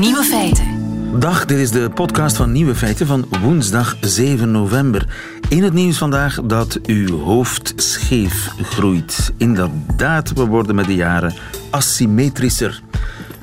Nieuwe 0.00 0.24
feiten. 0.24 0.66
Dag, 1.18 1.44
dit 1.44 1.58
is 1.58 1.70
de 1.70 1.90
podcast 1.94 2.36
van 2.36 2.52
Nieuwe 2.52 2.74
Feiten 2.74 3.06
van 3.06 3.28
woensdag 3.42 3.96
7 4.00 4.50
november. 4.50 5.06
In 5.48 5.62
het 5.62 5.72
nieuws 5.72 5.98
vandaag 5.98 6.40
dat 6.42 6.78
uw 6.86 7.18
hoofd 7.18 7.72
scheef 7.76 8.48
groeit. 8.62 9.32
Inderdaad, 9.36 10.32
we 10.32 10.46
worden 10.46 10.74
met 10.74 10.86
de 10.86 10.94
jaren 10.94 11.34
asymmetrischer. 11.70 12.82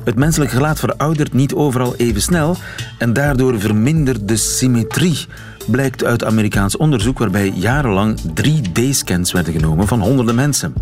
Het 0.04 0.16
menselijk 0.16 0.52
gelaat 0.52 0.80
veroudert 0.80 1.34
niet 1.34 1.54
overal 1.54 1.96
even 1.96 2.22
snel 2.22 2.56
en 2.98 3.14
daardoor 3.14 3.60
vermindert 3.60 4.28
de 4.28 4.38
symmetrie 4.38 5.26
blijkt 5.68 6.04
uit 6.04 6.24
Amerikaans 6.24 6.78
onderzoek 6.78 7.20
waarbij 7.20 7.52
jarenlang 7.56 8.20
3D-scans 8.20 9.32
werden 9.32 9.54
genomen 9.54 9.88
van 9.88 10.02
honderden 10.02 10.36
mensen. 10.36 10.74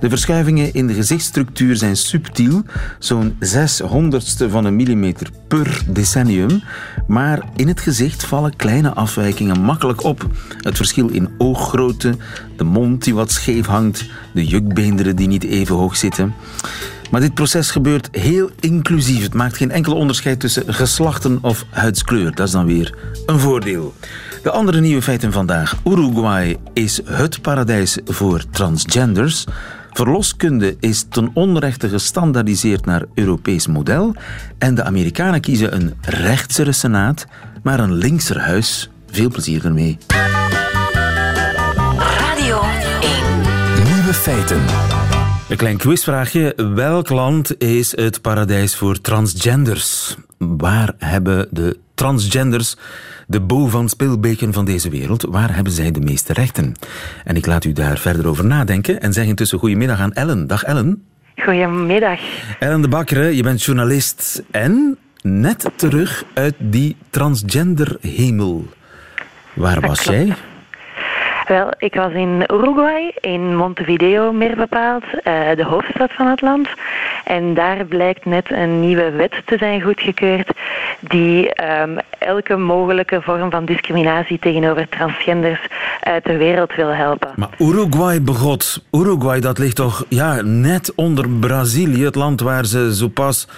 De 0.00 0.08
verschuivingen 0.08 0.74
in 0.74 0.86
de 0.86 0.94
gezichtsstructuur 0.94 1.76
zijn 1.76 1.96
subtiel, 1.96 2.62
zo'n 2.98 3.34
600ste 3.34 4.50
van 4.50 4.64
een 4.64 4.76
millimeter 4.76 5.30
per 5.48 5.82
decennium, 5.88 6.62
maar 7.06 7.42
in 7.56 7.68
het 7.68 7.80
gezicht 7.80 8.24
vallen 8.24 8.56
kleine 8.56 8.92
afwijkingen 8.92 9.60
makkelijk 9.60 10.04
op. 10.04 10.26
Het 10.60 10.76
verschil 10.76 11.08
in 11.08 11.28
ooggrootte, 11.38 12.16
de 12.56 12.64
mond 12.64 13.04
die 13.04 13.14
wat 13.14 13.32
scheef 13.32 13.66
hangt, 13.66 14.06
de 14.32 14.46
jukbeenderen 14.46 15.16
die 15.16 15.28
niet 15.28 15.44
even 15.44 15.74
hoog 15.74 15.96
zitten. 15.96 16.34
Maar 17.10 17.20
dit 17.20 17.34
proces 17.34 17.70
gebeurt 17.70 18.08
heel 18.10 18.50
inclusief. 18.60 19.22
Het 19.22 19.34
maakt 19.34 19.56
geen 19.56 19.70
enkel 19.70 19.94
onderscheid 19.94 20.40
tussen 20.40 20.74
geslachten 20.74 21.38
of 21.42 21.64
huidskleur. 21.70 22.34
Dat 22.34 22.46
is 22.46 22.52
dan 22.52 22.66
weer 22.66 22.94
een 23.26 23.38
voordeel. 23.38 23.94
De 24.42 24.50
andere 24.50 24.80
nieuwe 24.80 25.02
feiten 25.02 25.32
vandaag. 25.32 25.76
Uruguay 25.84 26.56
is 26.72 27.00
het 27.04 27.42
paradijs 27.42 27.98
voor 28.04 28.44
transgenders. 28.50 29.44
Verloskunde 29.92 30.76
is 30.80 31.06
ten 31.08 31.30
onrechte 31.34 31.88
gestandaardiseerd 31.88 32.84
naar 32.84 33.04
Europees 33.14 33.66
model. 33.66 34.14
En 34.58 34.74
de 34.74 34.84
Amerikanen 34.84 35.40
kiezen 35.40 35.74
een 35.74 35.94
rechtsere 36.00 36.72
senaat, 36.72 37.26
maar 37.62 37.80
een 37.80 37.92
linkser 37.92 38.40
huis. 38.40 38.90
Veel 39.10 39.28
plezier 39.28 39.64
ermee. 39.64 39.98
Radio 41.98 42.60
1. 43.00 43.12
Nieuwe 43.84 44.14
feiten. 44.14 44.60
Een 45.48 45.56
klein 45.56 45.76
quizvraagje. 45.76 46.54
Welk 46.74 47.08
land 47.08 47.62
is 47.62 47.96
het 47.96 48.20
paradijs 48.20 48.76
voor 48.76 49.00
transgenders? 49.00 50.16
Waar 50.38 50.94
hebben 50.98 51.48
de 51.50 51.78
transgenders 51.94 52.76
de 53.28 53.40
Bo 53.40 53.66
van 53.66 53.88
Spilbeken 53.88 54.52
van 54.52 54.64
deze 54.64 54.90
wereld? 54.90 55.22
Waar 55.22 55.54
hebben 55.54 55.72
zij 55.72 55.90
de 55.90 56.00
meeste 56.00 56.32
rechten? 56.32 56.74
En 57.24 57.36
ik 57.36 57.46
laat 57.46 57.64
u 57.64 57.72
daar 57.72 57.98
verder 57.98 58.28
over 58.28 58.44
nadenken 58.44 59.00
en 59.00 59.12
zeg 59.12 59.26
intussen 59.26 59.58
goedemiddag 59.58 60.00
aan 60.00 60.12
Ellen. 60.12 60.46
Dag 60.46 60.62
Ellen. 60.62 61.04
Goedemiddag. 61.36 62.20
Ellen 62.58 62.80
de 62.80 62.88
Bakker, 62.88 63.30
je 63.30 63.42
bent 63.42 63.64
journalist 63.64 64.42
en 64.50 64.98
net 65.22 65.70
terug 65.76 66.24
uit 66.34 66.54
die 66.58 66.96
transgender 67.10 67.96
hemel. 68.00 68.66
Waar 69.54 69.80
was 69.80 70.02
jij? 70.04 70.34
Wel, 71.48 71.70
ik 71.78 71.94
was 71.94 72.12
in 72.12 72.44
Uruguay, 72.52 73.14
in 73.20 73.56
Montevideo 73.56 74.32
meer 74.32 74.56
bepaald, 74.56 75.04
eh, 75.22 75.32
de 75.56 75.64
hoofdstad 75.64 76.12
van 76.12 76.26
het 76.26 76.40
land. 76.40 76.68
En 77.24 77.54
daar 77.54 77.84
blijkt 77.84 78.24
net 78.24 78.50
een 78.50 78.80
nieuwe 78.80 79.10
wet 79.10 79.42
te 79.44 79.56
zijn 79.58 79.82
goedgekeurd 79.82 80.50
die 81.00 81.52
ehm, 81.52 81.98
elke 82.18 82.56
mogelijke 82.56 83.22
vorm 83.22 83.50
van 83.50 83.64
discriminatie 83.64 84.38
tegenover 84.38 84.88
transgenders 84.88 85.60
uit 86.00 86.24
de 86.24 86.36
wereld 86.36 86.74
wil 86.74 86.88
helpen. 86.88 87.30
Maar 87.36 87.50
Uruguay 87.58 88.22
begot. 88.22 88.84
Uruguay, 88.92 89.40
dat 89.40 89.58
ligt 89.58 89.76
toch 89.76 90.04
ja, 90.08 90.42
net 90.42 90.92
onder 90.94 91.28
Brazilië, 91.28 92.04
het 92.04 92.14
land 92.14 92.40
waar 92.40 92.64
ze 92.64 92.94
zo 92.94 93.08
pas 93.08 93.48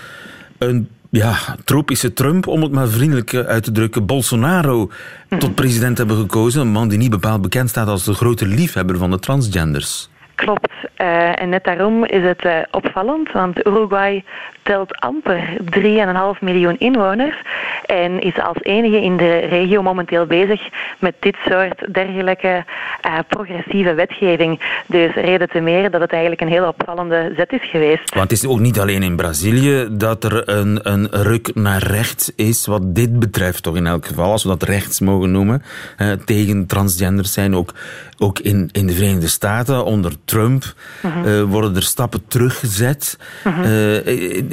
een 0.58 0.88
ja, 1.11 1.57
tropische 1.64 2.12
Trump, 2.12 2.46
om 2.46 2.62
het 2.62 2.73
maar 2.73 2.89
vriendelijk 2.89 3.33
eh, 3.33 3.40
uit 3.40 3.64
te 3.64 3.73
drukken, 3.73 4.07
Bolsonaro 4.07 4.90
tot 5.39 5.55
president 5.55 5.98
hebben 5.98 6.17
gekozen. 6.17 6.61
Een 6.61 6.68
man 6.68 6.89
die 6.89 6.98
niet 6.98 7.11
bepaald 7.11 7.42
bekend 7.42 7.68
staat 7.68 7.86
als 7.86 8.05
de 8.05 8.14
grote 8.14 8.46
liefhebber 8.46 8.98
van 8.98 9.11
de 9.11 9.18
transgenders. 9.18 10.08
Klopt. 10.35 10.70
Eh, 10.95 11.41
en 11.41 11.48
net 11.48 11.64
daarom 11.64 12.05
is 12.05 12.23
het 12.23 12.45
eh, 12.45 12.57
opvallend, 12.70 13.33
want 13.33 13.67
Uruguay 13.67 14.24
telt 14.63 14.96
amper 15.01 15.57
3,5 16.35 16.41
miljoen 16.41 16.79
inwoners 16.79 17.36
en 17.86 18.20
is 18.20 18.39
als 18.39 18.57
enige 18.63 19.01
in 19.01 19.17
de 19.17 19.39
regio 19.39 19.83
momenteel 19.83 20.27
bezig 20.27 20.61
met 20.98 21.14
dit 21.18 21.36
soort 21.48 21.95
dergelijke 21.95 22.64
eh, 23.01 23.18
progressieve 23.29 23.95
wetgeving. 23.95 24.61
Dus 24.86 25.14
reden 25.14 25.48
te 25.48 25.61
meer 25.61 25.91
dat 25.91 26.01
het 26.01 26.11
eigenlijk 26.11 26.41
een 26.41 26.48
heel 26.48 26.67
opvallende 26.67 27.33
zet 27.36 27.52
is 27.52 27.70
geweest. 27.70 28.14
Want 28.14 28.30
het 28.30 28.42
is 28.42 28.47
ook 28.47 28.61
niet 28.61 28.80
alleen 28.80 29.02
in 29.02 29.17
Brazilië 29.17 29.89
dat 29.91 30.24
er 30.24 30.48
een, 30.48 30.80
een 30.83 31.08
ruk 31.11 31.55
naar 31.55 31.83
rechts 31.83 32.33
is, 32.36 32.67
wat 32.67 32.95
dit 32.95 33.18
betreft 33.18 33.62
toch 33.62 33.77
in 33.77 33.86
elk 33.86 34.07
geval, 34.07 34.30
als 34.30 34.42
we 34.42 34.48
dat 34.48 34.62
rechts 34.62 35.01
mogen 35.01 35.30
noemen, 35.30 35.62
tegen 36.24 36.67
transgenders 36.67 37.33
zijn. 37.33 37.57
Ook, 37.57 37.74
ook 38.18 38.39
in, 38.39 38.68
in 38.73 38.86
de 38.86 38.92
Verenigde 38.92 39.29
Staten, 39.29 39.85
onder 39.85 40.12
Trump, 40.24 40.70
eh, 41.03 41.42
worden 41.42 41.77
er 41.77 41.83
stappen 41.83 42.23
teruggezet. 42.29 43.19
Eh, 43.45 44.07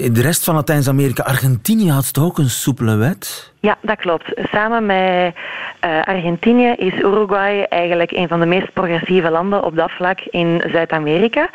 in 0.05 0.13
de 0.13 0.21
rest 0.21 0.43
van 0.43 0.55
Latijns-Amerika, 0.55 1.23
Argentinië 1.23 1.91
had 1.91 2.13
toch 2.13 2.23
ook 2.23 2.37
een 2.37 2.49
soepele 2.49 2.95
wet? 2.95 3.51
Ja, 3.59 3.77
dat 3.81 3.97
klopt. 3.97 4.31
Samen 4.51 4.85
met 4.85 5.35
eh, 5.79 6.01
Argentinië 6.01 6.73
is 6.77 6.93
Uruguay 6.93 7.65
eigenlijk 7.69 8.11
een 8.11 8.27
van 8.27 8.39
de 8.39 8.45
meest 8.45 8.73
progressieve 8.73 9.29
landen 9.29 9.63
op 9.63 9.75
dat 9.75 9.91
vlak 9.91 10.19
in 10.19 10.63
Zuid-Amerika. 10.71 11.49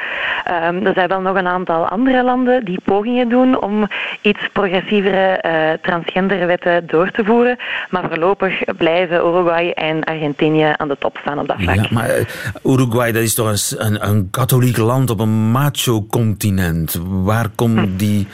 Ehm, 0.45 0.87
er 0.87 0.95
zijn 0.95 1.09
wel 1.09 1.21
nog 1.21 1.37
een 1.37 1.47
aantal 1.47 1.87
andere 1.87 2.25
landen 2.25 2.65
die 2.65 2.81
pogingen 2.85 3.29
doen 3.29 3.61
om 3.63 3.89
iets 4.21 4.49
progressievere 4.53 5.37
eh 5.37 5.51
transgenderwetten 5.83 6.87
door 6.87 7.11
te 7.11 7.25
voeren. 7.25 7.57
Maar 7.91 8.05
voorlopig 8.09 8.65
blijven 8.77 9.17
Uruguay 9.17 9.71
en 9.71 10.05
Argentinië 10.05 10.73
aan 10.77 10.89
de 10.89 10.97
top 10.99 11.19
staan 11.21 11.39
op 11.39 11.49
dat 11.49 11.57
vlak. 11.59 11.75
Ja, 11.75 11.87
maar 11.91 12.09
eh, 12.09 12.25
Uruguay, 12.65 13.13
dat 13.13 13.23
is 13.23 13.35
toch 13.35 13.49
een, 13.49 13.85
een, 13.87 14.09
een 14.09 14.31
katholiek 14.31 14.77
land 14.77 15.11
op 15.11 15.21
een 15.21 15.51
macho-continent. 15.51 17.01
Waar 17.09 17.49
komt 17.55 17.99
die, 17.99 18.27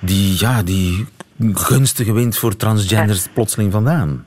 die, 0.00 0.34
ja, 0.38 0.62
die 0.62 1.06
gunstige 1.38 2.12
wind 2.12 2.36
voor 2.36 2.56
transgenders 2.56 3.26
plotseling 3.34 3.72
vandaan? 3.72 4.26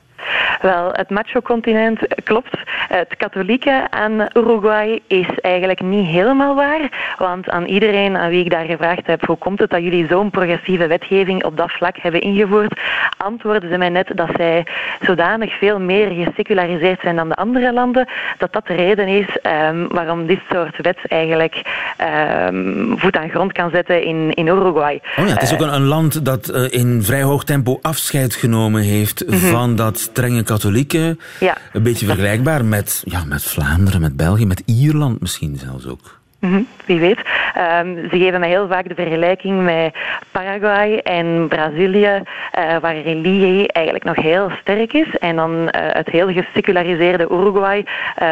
Wel, 0.60 0.92
het 0.92 1.10
macho-continent 1.10 2.06
eh, 2.06 2.24
klopt. 2.24 2.58
Het 2.88 3.16
katholieke 3.16 3.86
aan 3.90 4.26
Uruguay 4.36 5.00
is 5.06 5.28
eigenlijk 5.40 5.82
niet 5.82 6.06
helemaal 6.06 6.54
waar. 6.54 7.14
Want 7.18 7.50
aan 7.50 7.64
iedereen 7.64 8.16
aan 8.16 8.30
wie 8.30 8.44
ik 8.44 8.50
daar 8.50 8.64
gevraagd 8.64 9.06
heb 9.06 9.26
hoe 9.26 9.36
komt 9.36 9.60
het 9.60 9.70
dat 9.70 9.82
jullie 9.82 10.06
zo'n 10.08 10.30
progressieve 10.30 10.86
wetgeving 10.86 11.44
op 11.44 11.56
dat 11.56 11.70
vlak 11.70 11.96
hebben 11.96 12.20
ingevoerd, 12.20 12.80
antwoorden 13.16 13.70
ze 13.70 13.78
mij 13.78 13.88
net 13.88 14.10
dat 14.14 14.28
zij 14.36 14.66
zodanig 15.00 15.58
veel 15.58 15.80
meer 15.80 16.24
geseculariseerd 16.24 17.00
zijn 17.00 17.16
dan 17.16 17.28
de 17.28 17.34
andere 17.34 17.72
landen, 17.72 18.08
dat 18.38 18.52
dat 18.52 18.66
de 18.66 18.74
reden 18.74 19.08
is 19.08 19.38
ehm, 19.42 19.86
waarom 19.88 20.26
dit 20.26 20.40
soort 20.50 20.76
wet 20.80 20.98
eigenlijk 21.08 21.62
ehm, 21.96 22.96
voet 22.96 23.16
aan 23.16 23.30
grond 23.30 23.52
kan 23.52 23.70
zetten 23.72 24.04
in, 24.04 24.30
in 24.30 24.46
Uruguay. 24.46 25.00
Oh 25.16 25.26
ja, 25.26 25.32
het 25.32 25.42
is 25.42 25.52
ook 25.52 25.60
een, 25.60 25.74
een 25.74 25.86
land 25.86 26.24
dat 26.24 26.48
eh, 26.48 26.64
in 26.70 27.02
vrij 27.02 27.22
hoog 27.22 27.44
tempo 27.44 27.78
afscheid 27.82 28.34
genomen 28.34 28.82
heeft 28.82 29.24
van 29.28 29.76
dat 29.76 30.10
strenge 30.12 30.42
katholieke. 30.42 31.16
Ja. 31.40 31.56
Een 31.72 31.82
beetje 31.82 32.06
vergelijkbaar 32.06 32.64
met, 32.64 33.02
ja, 33.04 33.24
met 33.24 33.42
Vlaanderen, 33.42 34.00
met 34.00 34.16
België, 34.16 34.46
met 34.46 34.62
Ierland 34.66 35.20
misschien 35.20 35.58
zelfs 35.58 35.86
ook. 35.86 36.20
Mhm, 36.42 36.62
Wie 36.86 37.00
weet. 37.00 37.20
Ehm, 37.54 38.08
ze 38.10 38.18
geven 38.18 38.40
mij 38.40 38.48
heel 38.48 38.68
vaak 38.68 38.88
de 38.88 38.94
vergelijking 38.94 39.64
met 39.64 39.94
Paraguay 40.30 40.96
en 40.96 41.48
Brazilië, 41.48 42.22
eh, 42.50 42.76
waar 42.80 43.00
religie 43.00 43.72
eigenlijk 43.72 44.04
nog 44.04 44.16
heel 44.16 44.50
sterk 44.60 44.92
is. 44.92 45.16
En 45.18 45.36
dan 45.36 45.68
eh, 45.68 45.94
het 45.94 46.08
heel 46.08 46.32
geseculariseerde 46.32 47.28
Uruguay, 47.30 47.84
eh, 48.16 48.26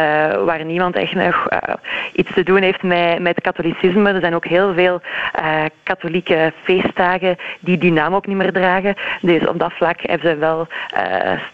waar 0.44 0.65
niemand 0.65 0.97
echt 0.97 1.15
nog 1.15 1.48
iets 2.12 2.33
te 2.34 2.42
doen 2.42 2.62
heeft 2.62 2.83
met, 2.83 3.18
met 3.18 3.41
katholicisme. 3.41 4.13
Er 4.13 4.21
zijn 4.21 4.34
ook 4.34 4.47
heel 4.47 4.74
veel 4.74 5.01
katholieke 5.83 6.53
feestdagen 6.63 7.36
die 7.60 7.78
die 7.78 7.92
naam 7.92 8.15
ook 8.15 8.27
niet 8.27 8.36
meer 8.36 8.53
dragen. 8.53 8.95
Dus 9.21 9.47
op 9.47 9.59
dat 9.59 9.72
vlak 9.72 10.01
hebben 10.03 10.30
ze 10.30 10.36
wel 10.36 10.66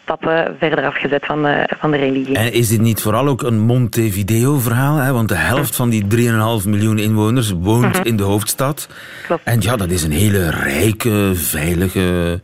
stappen 0.02 0.56
verder 0.58 0.84
afgezet 0.84 1.26
van 1.26 1.46
van 1.78 1.90
de 1.90 1.96
religie. 1.96 2.36
En 2.36 2.52
is 2.52 2.68
dit 2.68 2.80
niet 2.80 3.02
vooral 3.02 3.26
ook 3.26 3.42
een 3.42 3.58
Montevideo-verhaal? 3.58 5.12
Want 5.12 5.28
de 5.28 5.34
helft 5.34 5.76
van 5.76 5.88
die 5.88 6.06
3,5 6.06 6.45
miljoen 6.64 6.98
inwoners 6.98 7.50
woont 7.50 8.00
in 8.06 8.16
de 8.16 8.22
hoofdstad. 8.22 8.88
Klopt. 9.26 9.42
En 9.44 9.60
ja, 9.60 9.76
dat 9.76 9.90
is 9.90 10.02
een 10.02 10.12
hele 10.12 10.50
rijke, 10.50 11.30
veilige 11.34 12.40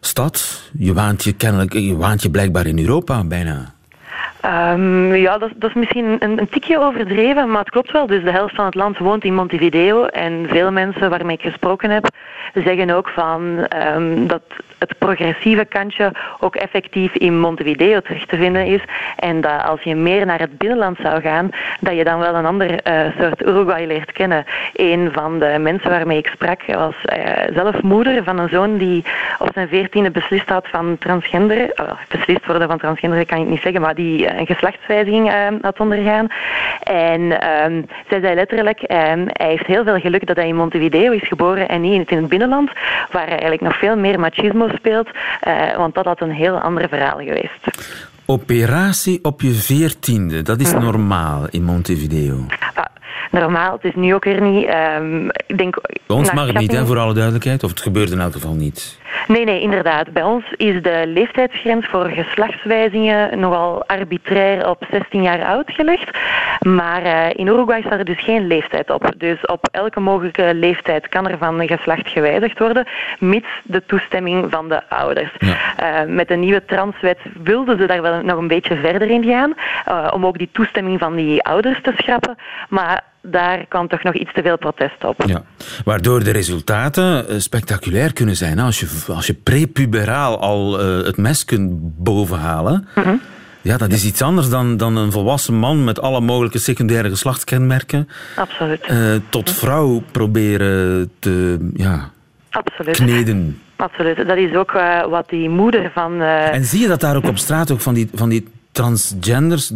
stad. 0.00 0.62
Je 0.78 0.92
waant 0.92 1.24
je, 1.24 1.32
kennelijk, 1.32 1.72
je 1.72 1.96
waant 1.96 2.22
je 2.22 2.30
blijkbaar 2.30 2.66
in 2.66 2.78
Europa 2.78 3.24
bijna. 3.24 3.74
Um, 4.44 5.14
ja, 5.14 5.38
dat, 5.38 5.50
dat, 5.56 5.70
is 5.70 5.76
misschien 5.76 6.16
een, 6.18 6.38
een, 6.38 6.48
tikje 6.48 6.78
overdreven, 6.78 7.50
maar 7.50 7.60
het 7.60 7.70
klopt 7.70 7.92
wel. 7.92 8.06
Dus 8.06 8.24
de 8.24 8.30
helft 8.30 8.54
van 8.54 8.64
het 8.64 8.74
land 8.74 8.98
woont 8.98 9.24
in 9.24 9.34
Montevideo. 9.34 10.04
En 10.04 10.46
veel 10.48 10.70
mensen 10.70 11.10
waarmee 11.10 11.36
ik 11.36 11.42
gesproken 11.42 11.90
heb, 11.90 12.08
zeggen 12.54 12.90
ook 12.90 13.08
van 13.08 13.66
um, 13.96 14.26
dat 14.26 14.42
het 14.80 14.98
progressieve 14.98 15.64
kantje 15.64 16.12
ook 16.38 16.56
effectief 16.56 17.14
in 17.14 17.40
Montevideo 17.40 18.00
terug 18.00 18.26
te 18.26 18.36
vinden 18.36 18.66
is. 18.66 18.80
En 19.16 19.40
dat 19.40 19.62
als 19.64 19.82
je 19.82 19.94
meer 19.94 20.26
naar 20.26 20.38
het 20.38 20.58
binnenland 20.58 20.98
zou 21.02 21.20
gaan, 21.20 21.50
dat 21.80 21.96
je 21.96 22.04
dan 22.04 22.18
wel 22.18 22.34
een 22.34 22.46
ander 22.46 22.70
uh, 22.70 23.00
soort 23.18 23.42
Uruguay 23.42 23.86
leert 23.86 24.12
kennen. 24.12 24.44
Een 24.72 25.08
van 25.12 25.38
de 25.38 25.56
mensen 25.60 25.90
waarmee 25.90 26.18
ik 26.18 26.26
sprak 26.26 26.62
was 26.66 26.94
uh, 27.04 27.54
zelf 27.54 27.82
moeder 27.82 28.24
van 28.24 28.38
een 28.38 28.48
zoon 28.48 28.76
die 28.76 29.04
op 29.38 29.48
zijn 29.54 29.68
veertiende 29.68 30.10
beslist 30.10 30.48
had 30.48 30.68
van 30.68 30.98
transgender. 30.98 31.58
Uh, 31.58 31.90
beslist 32.08 32.46
worden 32.46 32.68
van 32.68 32.78
transgender 32.78 33.26
kan 33.26 33.40
ik 33.40 33.48
niet 33.48 33.62
zeggen, 33.62 33.80
maar 33.80 33.94
die 33.94 34.38
een 34.38 34.46
geslachtswijziging 34.46 35.30
had 35.62 35.80
ondergaan. 35.80 36.26
En 36.82 37.20
um, 37.20 37.86
zij 38.08 38.20
zei 38.20 38.34
letterlijk, 38.34 38.80
um, 38.82 38.88
hij 39.26 39.48
heeft 39.48 39.66
heel 39.66 39.84
veel 39.84 39.98
geluk 39.98 40.26
dat 40.26 40.36
hij 40.36 40.48
in 40.48 40.56
Montevideo 40.56 41.12
is 41.12 41.28
geboren 41.28 41.68
en 41.68 41.80
niet 41.80 42.10
in 42.10 42.16
het 42.16 42.28
binnenland, 42.28 42.70
waar 43.10 43.28
eigenlijk 43.28 43.60
nog 43.60 43.78
veel 43.78 43.96
meer 43.96 44.20
machismo 44.20 44.68
speelt, 44.74 45.08
uh, 45.48 45.76
want 45.76 45.94
dat 45.94 46.04
had 46.04 46.20
een 46.20 46.30
heel 46.30 46.58
ander 46.58 46.88
verhaal 46.88 47.18
geweest. 47.18 47.66
Operatie 48.30 49.18
op 49.22 49.40
je 49.40 49.52
veertiende, 49.52 50.42
dat 50.42 50.60
is 50.60 50.72
normaal 50.72 51.46
in 51.50 51.64
Montevideo. 51.64 52.46
Ah, 52.74 52.84
normaal, 53.30 53.72
het 53.72 53.84
is 53.84 53.94
nu 53.94 54.14
ook 54.14 54.24
weer 54.24 54.40
niet. 54.42 54.68
Um, 54.98 55.26
ik 55.46 55.58
denk, 55.58 55.80
Bij 56.06 56.16
ons 56.16 56.32
mag 56.32 56.46
het 56.46 56.58
niet, 56.58 56.72
hè, 56.72 56.86
voor 56.86 56.98
alle 56.98 57.14
duidelijkheid, 57.14 57.64
of 57.64 57.70
het 57.70 57.80
gebeurt 57.80 58.10
in 58.10 58.20
elk 58.20 58.32
geval 58.32 58.54
niet. 58.54 58.98
Nee, 59.26 59.44
nee, 59.44 59.60
inderdaad. 59.60 60.12
Bij 60.12 60.22
ons 60.22 60.44
is 60.56 60.82
de 60.82 61.02
leeftijdsgrens 61.06 61.86
voor 61.86 62.08
geslachtswijzingen 62.08 63.38
nogal 63.38 63.86
arbitrair 63.86 64.68
op 64.68 64.86
16 64.90 65.22
jaar 65.22 65.44
oud 65.44 65.70
gelegd. 65.70 66.18
Maar 66.60 67.02
uh, 67.02 67.26
in 67.34 67.46
Uruguay 67.46 67.80
staat 67.80 67.98
er 67.98 68.04
dus 68.04 68.24
geen 68.24 68.46
leeftijd 68.46 68.90
op. 68.90 69.12
Dus 69.16 69.46
op 69.46 69.68
elke 69.70 70.00
mogelijke 70.00 70.54
leeftijd 70.54 71.08
kan 71.08 71.28
er 71.28 71.38
van 71.38 71.66
geslacht 71.66 72.08
gewijzigd 72.08 72.58
worden, 72.58 72.86
mits 73.18 73.48
de 73.62 73.82
toestemming 73.86 74.46
van 74.50 74.68
de 74.68 74.88
ouders. 74.88 75.32
Ja. 75.38 76.04
Uh, 76.04 76.14
met 76.14 76.28
de 76.28 76.36
nieuwe 76.36 76.64
transwet 76.64 77.18
wilden 77.42 77.78
ze 77.78 77.86
daar 77.86 78.02
wel 78.02 78.19
nog 78.22 78.38
een 78.38 78.48
beetje 78.48 78.76
verder 78.76 79.10
in 79.10 79.24
gaan, 79.24 79.54
uh, 79.88 80.10
om 80.12 80.26
ook 80.26 80.38
die 80.38 80.48
toestemming 80.52 80.98
van 80.98 81.16
die 81.16 81.42
ouders 81.42 81.82
te 81.82 81.92
schrappen. 81.96 82.36
Maar 82.68 83.04
daar 83.22 83.66
kan 83.68 83.88
toch 83.88 84.02
nog 84.02 84.14
iets 84.14 84.32
te 84.32 84.42
veel 84.42 84.58
protest 84.58 85.04
op. 85.04 85.22
Ja. 85.26 85.42
Waardoor 85.84 86.24
de 86.24 86.30
resultaten 86.30 87.28
eh, 87.28 87.38
spectaculair 87.38 88.12
kunnen 88.12 88.36
zijn. 88.36 88.58
Als 88.58 88.80
je, 88.80 88.88
als 89.08 89.26
je 89.26 89.34
prepuberaal 89.34 90.40
al 90.40 90.80
uh, 90.80 91.04
het 91.04 91.16
mes 91.16 91.44
kunt 91.44 91.72
bovenhalen... 92.04 92.88
Mm 92.94 93.02
-hmm. 93.02 93.20
Ja, 93.62 93.76
dat 93.76 93.92
is 93.92 94.04
iets 94.04 94.22
anders 94.22 94.48
dan, 94.48 94.76
dan 94.76 94.96
een 94.96 95.12
volwassen 95.12 95.54
man 95.54 95.84
met 95.84 96.00
alle 96.00 96.20
mogelijke 96.20 96.58
secundaire 96.58 97.08
geslachtskenmerken. 97.08 98.08
Absoluut. 98.36 98.88
Uh, 98.90 99.14
tot 99.28 99.50
vrouw 99.50 100.02
proberen 100.12 101.10
te 101.18 101.70
ja, 101.74 102.10
Absoluut. 102.50 102.96
kneden. 102.96 103.60
Absoluut. 103.80 104.16
Dat 104.16 104.36
is 104.36 104.54
ook 104.54 104.72
uh, 104.72 105.06
wat 105.06 105.28
die 105.28 105.48
moeder 105.48 105.90
van... 105.94 106.12
Uh... 106.20 106.54
En 106.54 106.64
zie 106.64 106.80
je 106.80 106.88
dat 106.88 107.00
daar 107.00 107.16
ook 107.16 107.26
op 107.26 107.38
straat 107.38 107.70
ook 107.70 107.80
van 107.80 107.94
die, 107.94 108.10
van 108.14 108.28
die 108.28 108.48
transgenders 108.72 109.70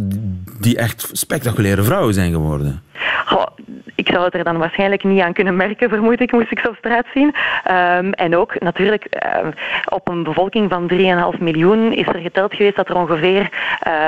die 0.59 0.77
echt 0.77 1.09
spectaculaire 1.11 1.83
vrouwen 1.83 2.13
zijn 2.13 2.31
geworden? 2.31 2.81
Goh, 3.25 3.45
ik 3.95 4.07
zou 4.07 4.23
het 4.23 4.33
er 4.33 4.43
dan 4.43 4.57
waarschijnlijk 4.57 5.03
niet 5.03 5.21
aan 5.21 5.33
kunnen 5.33 5.55
merken, 5.55 5.89
vermoed 5.89 6.21
ik, 6.21 6.31
moest 6.31 6.51
ik 6.51 6.59
ze 6.59 6.69
op 6.69 6.75
straat 6.75 7.05
zien. 7.13 7.33
Um, 7.71 8.11
en 8.11 8.35
ook 8.35 8.59
natuurlijk 8.59 9.07
um, 9.43 9.53
op 9.85 10.09
een 10.09 10.23
bevolking 10.23 10.69
van 10.69 10.91
3,5 11.35 11.39
miljoen 11.39 11.93
is 11.93 12.07
er 12.07 12.19
geteld 12.19 12.53
geweest 12.53 12.75
dat 12.75 12.89
er 12.89 12.95
ongeveer 12.95 13.49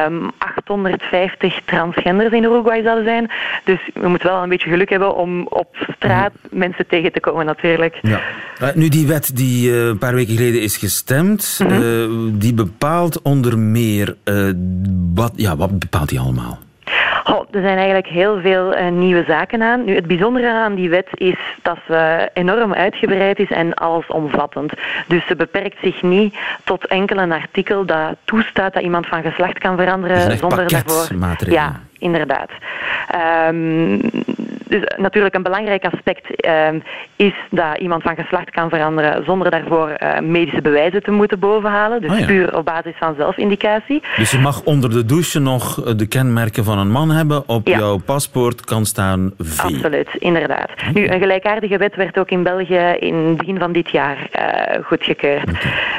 um, 0.07 0.31
850 0.38 1.62
transgenders 1.66 2.34
in 2.34 2.44
Uruguay 2.44 2.84
zouden 2.84 3.06
zijn. 3.06 3.31
Dus 3.63 3.80
we 3.94 4.07
moeten 4.07 4.30
wel 4.30 4.44
een 4.44 4.50
beetje 4.50 4.69
geluk 4.69 4.89
hebben 4.89 5.16
om 5.16 5.48
op 5.48 5.75
straat 5.95 6.31
mm. 6.50 6.60
mensen 6.60 6.88
tegen 6.88 7.12
te 7.12 7.19
komen 7.19 7.45
natuurlijk. 7.45 8.00
Ja. 8.01 8.19
Uh, 8.62 8.74
nu 8.74 8.88
die 8.89 9.07
wet 9.07 9.36
die 9.36 9.69
uh, 9.69 9.86
een 9.86 9.98
paar 9.98 10.16
weken 10.16 10.36
geleden 10.36 10.62
is 10.62 10.78
gestemd, 10.78 11.60
mm 11.63 11.68
-hmm. 11.68 11.81
uh, 11.81 12.39
die 12.39 12.54
bepaalt 12.54 13.22
onder 13.22 13.60
meer 13.60 14.16
wat, 15.13 15.31
ja, 15.36 15.56
wat 15.56 15.80
bepaalt 15.80 16.10
die 16.10 16.19
allemaal? 16.19 16.60
Oh, 17.29 17.39
er 17.51 17.62
zijn 17.62 17.77
eigenlijk 17.77 18.07
heel 18.07 18.39
veel 18.41 18.77
uh, 18.77 18.88
nieuwe 18.89 19.24
zaken 19.27 19.62
aan. 19.62 19.85
Nu, 19.85 19.95
het 19.95 20.07
bijzondere 20.07 20.51
aan 20.51 20.75
die 20.75 20.89
wet 20.89 21.07
is 21.12 21.38
dat 21.62 21.77
ze 21.88 22.29
enorm 22.33 22.74
uitgebreid 22.74 23.39
is 23.39 23.51
en 23.51 23.74
allesomvattend. 23.74 24.74
Dus 25.07 25.25
ze 25.27 25.35
beperkt 25.35 25.77
zich 25.81 26.01
niet 26.01 26.35
tot 26.63 26.88
enkel 26.88 27.18
een 27.18 27.31
artikel 27.31 27.85
dat 27.85 28.15
toestaat 28.24 28.74
dat 28.74 28.83
iemand 28.83 29.07
van 29.07 29.21
geslacht 29.21 29.59
kan 29.59 29.77
veranderen 29.77 30.38
zonder 30.38 30.68
daarvoor. 30.68 31.07
Ja, 31.39 31.81
inderdaad. 32.00 32.50
Um, 33.50 34.01
dus 34.69 34.81
natuurlijk 34.98 35.36
een 35.36 35.44
belangrijk 35.44 35.86
aspect 35.86 36.46
um, 36.48 36.84
is 37.16 37.34
dat 37.50 37.78
iemand 37.78 38.02
van 38.04 38.16
geslacht 38.16 38.50
kan 38.50 38.69
veranderen 38.69 39.24
zonder 39.25 39.52
daarvoor 39.52 39.90
uh, 40.04 40.19
medische 40.19 40.62
bewijzen 40.62 41.04
te 41.04 41.12
moeten 41.12 41.40
bovenhalen. 41.40 42.02
Dus 42.02 42.12
Ah, 42.12 42.19
ja. 42.19 42.25
puur 42.25 42.58
op 42.58 42.66
basis 42.66 42.94
van 43.00 43.16
zelfindicatie. 43.18 44.02
Dus 44.18 44.31
je 44.31 44.38
mag 44.40 44.62
onder 44.64 44.90
de 44.90 45.06
douche 45.06 45.40
nog 45.40 45.96
de 45.96 46.08
kenmerken 46.08 46.64
van 46.64 46.78
een 46.78 46.92
man 46.92 47.10
hebben. 47.10 47.44
Op 47.50 47.68
Ja. 47.68 47.78
jouw 47.78 47.98
paspoort 47.98 48.62
kan 48.66 48.86
staan 48.86 49.31
V. 49.40 49.60
Absoluut, 49.64 50.10
inderdaad. 50.19 50.70
Nu, 50.94 51.08
een 51.08 51.20
gelijkaardige 51.20 51.78
wet 51.78 51.96
werd 51.96 52.20
ook 52.20 52.30
in 52.30 52.44
België 52.44 52.96
in 53.00 53.16
het 53.16 53.38
begin 53.38 53.60
van 53.60 53.72
dit 53.72 53.90
jaar 53.90 54.18
uh, 54.40 54.86
goedgekeurd. 54.86 55.50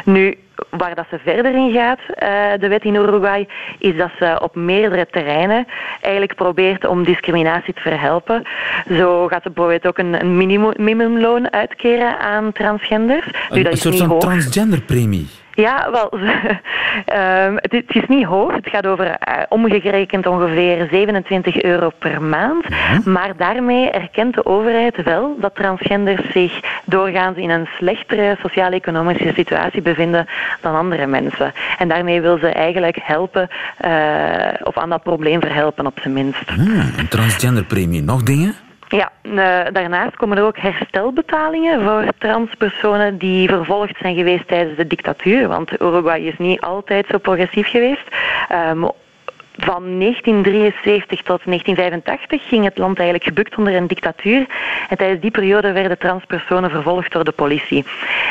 Nu, 0.04 0.36
waar 0.70 0.94
dat 0.94 1.06
ze 1.10 1.18
verder 1.24 1.54
in 1.54 1.72
gaat, 1.72 1.98
uh, 2.00 2.60
de 2.60 2.68
wet 2.68 2.84
in 2.84 2.94
Uruguay, 2.94 3.48
is 3.78 3.96
dat 3.96 4.10
ze 4.18 4.38
op 4.42 4.54
meerdere 4.54 5.06
terreinen 5.10 5.66
eigenlijk 6.00 6.34
probeert 6.34 6.86
om 6.86 7.04
discriminatie 7.04 7.74
te 7.74 7.80
verhelpen. 7.80 8.42
Zo 8.90 9.26
gaat 9.26 9.42
ze 9.42 9.50
bijvoorbeeld 9.50 9.86
ook 9.86 9.98
een, 9.98 10.20
een 10.20 10.36
minimum, 10.36 10.72
minimumloon 10.76 11.52
uitkeren 11.52 12.18
aan 12.18 12.52
transgenders. 12.52 13.26
Nu, 13.26 13.32
Een, 13.48 13.62
dat 13.62 13.72
een 13.72 13.78
soort 13.78 13.96
van 13.96 14.18
transgenderpremie. 14.18 15.28
Ja, 15.62 15.90
wel. 15.90 16.10
ehm, 17.04 17.54
het, 17.54 17.72
is- 17.74 17.82
het 17.86 17.96
is 17.96 18.06
niet 18.08 18.24
hoog. 18.24 18.54
Het 18.54 18.68
gaat 18.68 18.86
over 18.86 19.06
eh, 19.06 19.42
omgerekend 19.48 20.26
ongeveer 20.26 20.88
27 20.90 21.62
euro 21.62 21.90
per 21.98 22.22
maand. 22.22 22.64
Maar 23.04 23.36
daarmee 23.36 23.90
erkent 23.90 24.34
de 24.34 24.44
overheid 24.46 25.02
wel 25.02 25.36
dat 25.40 25.54
transgenders 25.54 26.30
zich 26.32 26.60
doorgaans 26.84 27.36
in 27.36 27.50
een 27.50 27.68
slechtere 27.76 28.36
sociaal-economische 28.42 29.32
situatie 29.34 29.82
bevinden 29.82 30.26
dan 30.60 30.74
andere 30.74 31.06
mensen. 31.06 31.52
En 31.78 31.88
daarmee 31.88 32.20
wil 32.20 32.38
ze 32.38 32.48
eigenlijk 32.48 32.98
helpen, 33.02 33.48
eh, 33.76 33.90
of 34.62 34.76
aan 34.78 34.90
dat 34.90 35.02
probleem 35.02 35.40
verhelpen 35.40 35.86
op 35.86 35.98
zijn 36.02 36.14
minst. 36.14 36.42
Ah, 36.50 36.98
een 36.98 37.08
transgenderpremie. 37.08 38.02
Nog 38.02 38.22
dingen? 38.22 38.54
Ja, 38.88 39.10
eh, 39.22 39.72
daarnaast 39.72 40.16
komen 40.16 40.36
er 40.36 40.44
ook 40.44 40.58
herstelbetalingen 40.58 41.82
voor 41.82 42.04
transpersonen 42.18 43.18
die 43.18 43.48
vervolgd 43.48 43.96
zijn 44.00 44.14
geweest 44.14 44.48
tijdens 44.48 44.76
de 44.76 44.86
dictatuur. 44.86 45.48
Want 45.48 45.80
Uruguay 45.80 46.20
is 46.20 46.38
niet 46.38 46.60
altijd 46.60 47.06
zo 47.10 47.18
progressief 47.18 47.68
geweest. 47.68 48.08
Ehm, 48.48 48.84
van 49.58 49.98
1973 49.98 51.22
tot 51.22 51.40
1985 51.44 52.48
ging 52.48 52.64
het 52.64 52.78
land 52.78 52.96
eigenlijk 52.98 53.28
gebukt 53.28 53.56
onder 53.56 53.74
een 53.74 53.86
dictatuur. 53.86 54.46
En 54.88 54.96
tijdens 54.96 55.20
die 55.20 55.30
periode 55.30 55.72
werden 55.72 55.98
transpersonen 55.98 56.70
vervolgd 56.70 57.12
door 57.12 57.24
de 57.24 57.32
politie. 57.32 57.84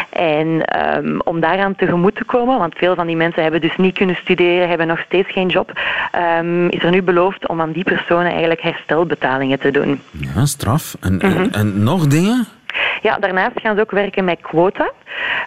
En 0.10 0.66
ehm, 0.66 1.20
om 1.24 1.40
daaraan 1.40 1.76
tegemoet 1.76 2.16
te 2.16 2.24
komen, 2.24 2.58
want 2.58 2.76
veel 2.78 2.96
van 2.96 3.08
die 3.08 3.16
mensen 3.16 3.42
hebben 3.42 3.62
dus 3.62 3.76
niet 3.76 3.98
kunnen 3.98 4.16
studeren, 4.16 4.70
hebben 4.70 4.88
nog 4.88 5.00
steeds 5.00 5.32
geen 5.32 5.48
job, 5.48 5.72
ehm, 6.12 6.68
is 6.68 6.84
er 6.84 6.92
nu 6.92 7.02
beloofd 7.02 7.48
om 7.48 7.62
aan 7.62 7.72
die 7.72 7.84
personen 7.84 8.32
eigenlijk 8.32 8.62
herstelbetalingen 8.62 9.60
te 9.60 9.72
doen. 9.72 10.02
Ja, 10.36 10.46
straf. 10.46 10.96
En, 11.02 11.14
Mhm. 11.16 11.26
en, 11.26 11.52
en 11.52 11.84
nog 11.84 12.08
dingen? 12.08 12.46
Ja, 13.02 13.18
daarnaast 13.20 13.60
gaan 13.62 13.76
ze 13.76 13.82
ook 13.82 13.92
werken 13.92 14.24
met 14.26 14.42
quota. 14.42 14.92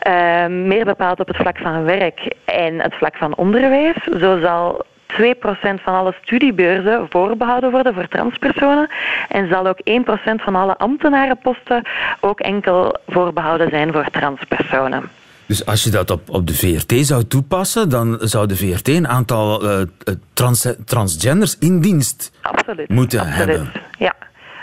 Ehm, 0.00 0.66
meer 0.66 0.84
bepaald 0.84 1.20
op 1.20 1.26
het 1.28 1.36
vlak 1.36 1.58
van 1.58 1.84
werk 1.84 2.34
en 2.44 2.80
het 2.80 2.94
vlak 2.94 3.16
van 3.16 3.36
onderwijs. 3.36 3.96
Zo 4.20 4.38
zal 4.40 4.84
2% 5.12 5.82
van 5.82 5.94
alle 5.94 6.14
studiebeurzen 6.22 7.06
voorbehouden 7.10 7.70
worden 7.70 7.94
voor 7.94 8.08
transpersonen. 8.08 8.88
En 9.28 9.48
zal 9.48 9.66
ook 9.66 9.78
1% 9.78 10.42
van 10.42 10.54
alle 10.54 10.76
ambtenarenposten 10.76 11.82
ook 12.20 12.40
enkel 12.40 12.96
voorbehouden 13.06 13.68
zijn 13.70 13.92
voor 13.92 14.06
transpersonen. 14.10 15.10
Dus 15.46 15.66
als 15.66 15.84
je 15.84 15.90
dat 15.90 16.10
op, 16.10 16.30
op 16.30 16.46
de 16.46 16.54
VRT 16.54 17.06
zou 17.06 17.24
toepassen, 17.24 17.88
dan 17.88 18.18
zou 18.20 18.46
de 18.46 18.56
VRT 18.56 18.88
een 18.88 19.08
aantal 19.08 19.62
eh, 19.62 19.80
eh, 19.80 19.86
trans, 20.32 20.66
transgenders 20.84 21.58
in 21.58 21.80
dienst 21.80 22.32
Absoluut. 22.42 22.88
moeten 22.88 23.20
Absoluut. 23.20 23.46
hebben. 23.46 23.72
Ja, 23.98 24.14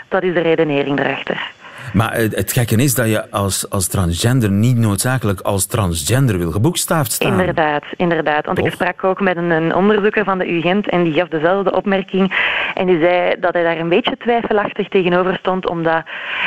dat 0.08 0.22
is 0.22 0.34
de 0.34 0.40
redenering 0.40 0.98
erachter. 0.98 1.50
Maar 1.92 2.14
het, 2.14 2.52
gekke 2.52 2.76
is 2.76 2.94
dat 2.94 3.08
je 3.08 3.30
als, 3.30 3.70
als 3.70 3.86
transgender 3.86 4.50
niet 4.50 4.76
noodzakelijk 4.76 5.40
als 5.40 5.66
transgender 5.66 6.38
wil 6.38 6.50
geboekstaafd 6.50 7.12
staan. 7.12 7.30
Inderdaad, 7.30 7.84
inderdaad. 7.96 8.46
Want 8.46 8.58
ik 8.58 8.72
sprak 8.72 9.04
ook 9.04 9.20
met 9.20 9.36
een, 9.36 9.50
een 9.50 9.74
onderzoeker 9.74 10.24
van 10.24 10.38
de 10.38 10.52
UGent 10.52 10.88
en 10.88 11.02
die 11.02 11.12
gaf 11.12 11.28
dezelfde 11.28 11.72
opmerking. 11.72 12.36
En 12.74 12.86
die 12.86 12.98
zei 12.98 13.34
dat 13.40 13.52
hij 13.52 13.62
daar 13.62 13.78
een 13.78 13.88
beetje 13.88 14.16
twijfelachtig 14.16 14.88
tegenover 14.88 15.36
stond, 15.36 15.68
omdat 15.68 16.02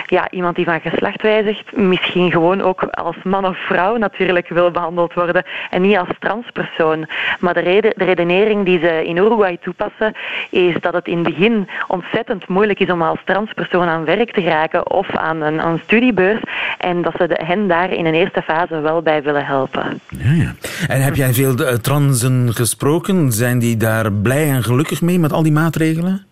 ja, 0.06 0.30
iemand 0.32 0.56
die 0.56 0.66
van 0.66 0.82
geslacht 0.82 1.22
wijzigt 1.22 1.76
misschien 1.76 2.32
gewoon 2.32 2.62
ook 2.62 2.84
als 2.84 3.16
man 3.24 3.46
of 3.46 3.58
vrouw 3.58 3.98
natuurlijk 3.98 4.50
wil 4.50 4.72
behandeld 4.72 5.14
worden 5.14 5.44
en 5.70 5.82
niet 5.82 5.98
als 5.98 6.10
transpersoon. 6.20 7.08
Maar 7.40 7.54
de, 7.54 7.60
reden, 7.60 7.94
de 7.96 8.06
redenering 8.06 8.66
die 8.66 8.80
ze 8.80 9.06
in 9.06 9.18
Uruguay 9.18 9.58
toepassen 9.62 10.14
is 10.50 10.76
dat 10.80 10.94
het 10.94 11.08
in 11.08 11.18
het 11.18 11.28
begin 11.28 11.70
ontzettend 11.88 12.48
moeilijk 12.48 12.80
is 12.80 12.90
om 12.90 13.02
als 13.02 13.20
transpersoon 13.26 13.88
aan 13.88 14.06
werk 14.06 14.32
te 14.34 14.42
geraken 14.42 14.92
of 14.92 15.16
aan 15.16 15.31
een, 15.40 15.66
een 15.66 15.80
studiebeurs 15.84 16.42
en 16.78 17.02
dat 17.02 17.14
ze 17.18 17.40
hen 17.44 17.68
daar 17.68 17.94
in 17.94 18.06
een 18.06 18.14
eerste 18.14 18.42
fase 18.42 18.80
wel 18.80 19.02
bij 19.02 19.24
willen 19.24 19.46
helpen. 19.46 20.02
Ja, 20.10 20.32
ja. 20.32 20.54
En 20.88 21.02
heb 21.02 21.16
jij 21.16 21.34
veel 21.34 21.56
eh, 21.56 21.74
transen 21.74 22.54
gesproken? 22.54 23.32
Zijn 23.32 23.60
die 23.60 23.78
daar 23.78 24.12
blij 24.12 24.50
en 24.50 24.64
gelukkig 24.64 25.02
mee 25.02 25.20
met 25.20 25.34
al 25.34 25.44
die 25.44 25.52
maatregelen? 25.52 26.26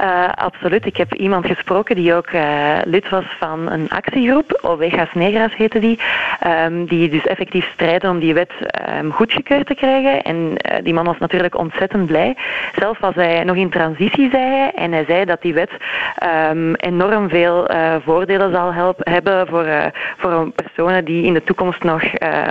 Uh, 0.00 0.28
absoluut. 0.34 0.86
Ik 0.86 0.96
heb 0.96 1.14
iemand 1.14 1.46
gesproken 1.46 1.96
die 1.96 2.14
ook 2.14 2.30
uh, 2.30 2.78
lid 2.84 3.08
was 3.08 3.24
van 3.38 3.70
een 3.70 3.90
actiegroep, 3.90 4.58
Ovegas 4.62 5.08
Negras 5.12 5.54
heette 5.54 5.78
die, 5.78 5.98
um, 6.66 6.86
die 6.86 7.08
dus 7.08 7.26
effectief 7.26 7.70
strijden 7.72 8.10
om 8.10 8.18
die 8.18 8.34
wet 8.34 8.52
um, 8.98 9.12
goedgekeurd 9.12 9.66
te 9.66 9.74
krijgen. 9.74 10.22
En 10.22 10.36
uh, 10.36 10.78
die 10.82 10.94
man 10.94 11.04
was 11.04 11.18
natuurlijk 11.18 11.58
ontzettend 11.58 12.06
blij. 12.06 12.36
Zelf 12.78 12.98
was 12.98 13.14
hij 13.14 13.44
nog 13.44 13.56
in 13.56 13.70
transitie, 13.70 14.30
zei 14.30 14.44
hij, 14.44 14.72
en 14.74 14.92
hij 14.92 15.04
zei 15.04 15.24
dat 15.24 15.42
die 15.42 15.54
wet 15.54 15.70
um, 16.50 16.74
enorm 16.74 17.28
veel 17.28 17.68
voordelen 18.04 18.52
zal 18.52 18.72
helpen, 18.72 19.12
hebben 19.12 19.46
voor, 19.46 19.66
voor 20.16 20.50
personen 20.50 21.04
die 21.04 21.24
in 21.24 21.34
de 21.34 21.44
toekomst 21.44 21.82
nog 21.82 22.02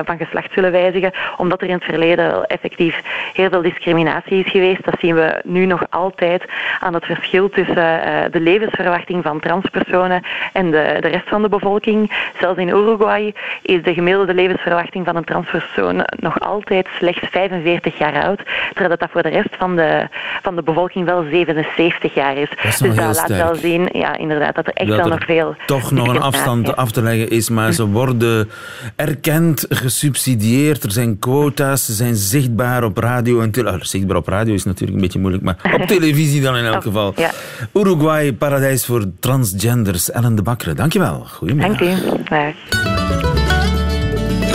van 0.05 0.17
geslacht 0.17 0.53
zullen 0.53 0.71
wijzigen, 0.71 1.11
omdat 1.37 1.61
er 1.61 1.67
in 1.67 1.73
het 1.73 1.83
verleden 1.83 2.45
effectief 2.45 3.01
heel 3.33 3.49
veel 3.49 3.61
discriminatie 3.61 4.43
is 4.45 4.51
geweest. 4.51 4.85
Dat 4.85 4.99
zien 4.99 5.15
we 5.15 5.41
nu 5.43 5.65
nog 5.65 5.83
altijd 5.89 6.43
aan 6.79 6.93
het 6.93 7.05
verschil 7.15 7.49
tussen 7.49 7.77
uh, 7.77 8.19
de 8.31 8.39
levensverwachting 8.39 9.23
van 9.23 9.39
transpersonen 9.39 10.21
en 10.53 10.71
de, 10.71 10.97
de 10.99 11.07
rest 11.07 11.29
van 11.29 11.41
de 11.41 11.49
bevolking. 11.49 12.11
Zelfs 12.39 12.59
in 12.59 12.67
Uruguay 12.67 13.33
is 13.61 13.83
de 13.83 13.93
gemiddelde 13.93 14.33
levensverwachting 14.33 15.05
van 15.05 15.15
een 15.15 15.23
transpersoon 15.23 16.05
nog 16.15 16.39
altijd 16.39 16.87
slechts 16.97 17.27
45 17.31 17.97
jaar 17.97 18.23
oud, 18.23 18.41
terwijl 18.67 18.89
dat, 18.89 18.99
dat 18.99 19.09
voor 19.11 19.23
de 19.23 19.29
rest 19.29 19.55
van 19.57 19.75
de, 19.75 20.07
van 20.41 20.55
de 20.55 20.63
bevolking 20.63 21.05
wel 21.05 21.25
77 21.31 22.13
jaar 22.13 22.37
is. 22.37 22.49
Dat 22.49 22.63
is 22.63 22.77
dus 22.77 22.95
dat 22.95 23.05
laat 23.05 23.15
sterk. 23.15 23.43
wel 23.43 23.55
zien 23.55 23.89
ja, 23.91 24.17
inderdaad, 24.17 24.55
dat 24.55 24.67
er 24.67 24.73
echt 24.73 24.89
dat 24.89 24.97
wel 24.97 25.07
nog 25.07 25.25
veel... 25.25 25.55
toch 25.65 25.91
nog 25.91 26.07
een 26.07 26.21
afstand 26.21 26.75
af 26.75 26.91
te 26.91 27.01
leggen 27.01 27.29
is, 27.29 27.49
maar 27.49 27.71
ze 27.71 27.87
worden 27.87 28.49
erkend, 28.95 29.65
gesubsidieerd, 29.69 30.83
er 30.83 30.91
zijn 30.91 31.19
quota's, 31.19 31.85
ze 31.85 31.93
zijn 31.93 32.15
zichtbaar 32.15 32.83
op 32.83 32.97
radio 32.97 33.41
en 33.41 33.51
tele- 33.51 33.77
zichtbaar 33.79 34.17
op 34.17 34.27
radio 34.27 34.53
is 34.53 34.63
natuurlijk 34.63 34.95
een 34.95 35.03
beetje 35.03 35.19
moeilijk, 35.19 35.43
maar 35.43 35.57
op 35.73 35.81
televisie 35.97 36.41
dan 36.41 36.57
in 36.57 36.65
elk 36.65 36.83
geval. 36.83 37.02
Ja. 37.15 37.31
Uruguay, 37.73 38.33
paradijs 38.33 38.85
voor 38.85 39.05
transgenders. 39.19 40.11
Ellen 40.11 40.35
de 40.35 40.41
Bakkeren, 40.41 40.75
dankjewel. 40.75 41.25
Goedemiddag. 41.27 41.77
Dank 41.77 42.01
u. 42.01 42.05
Dag. 42.29 42.53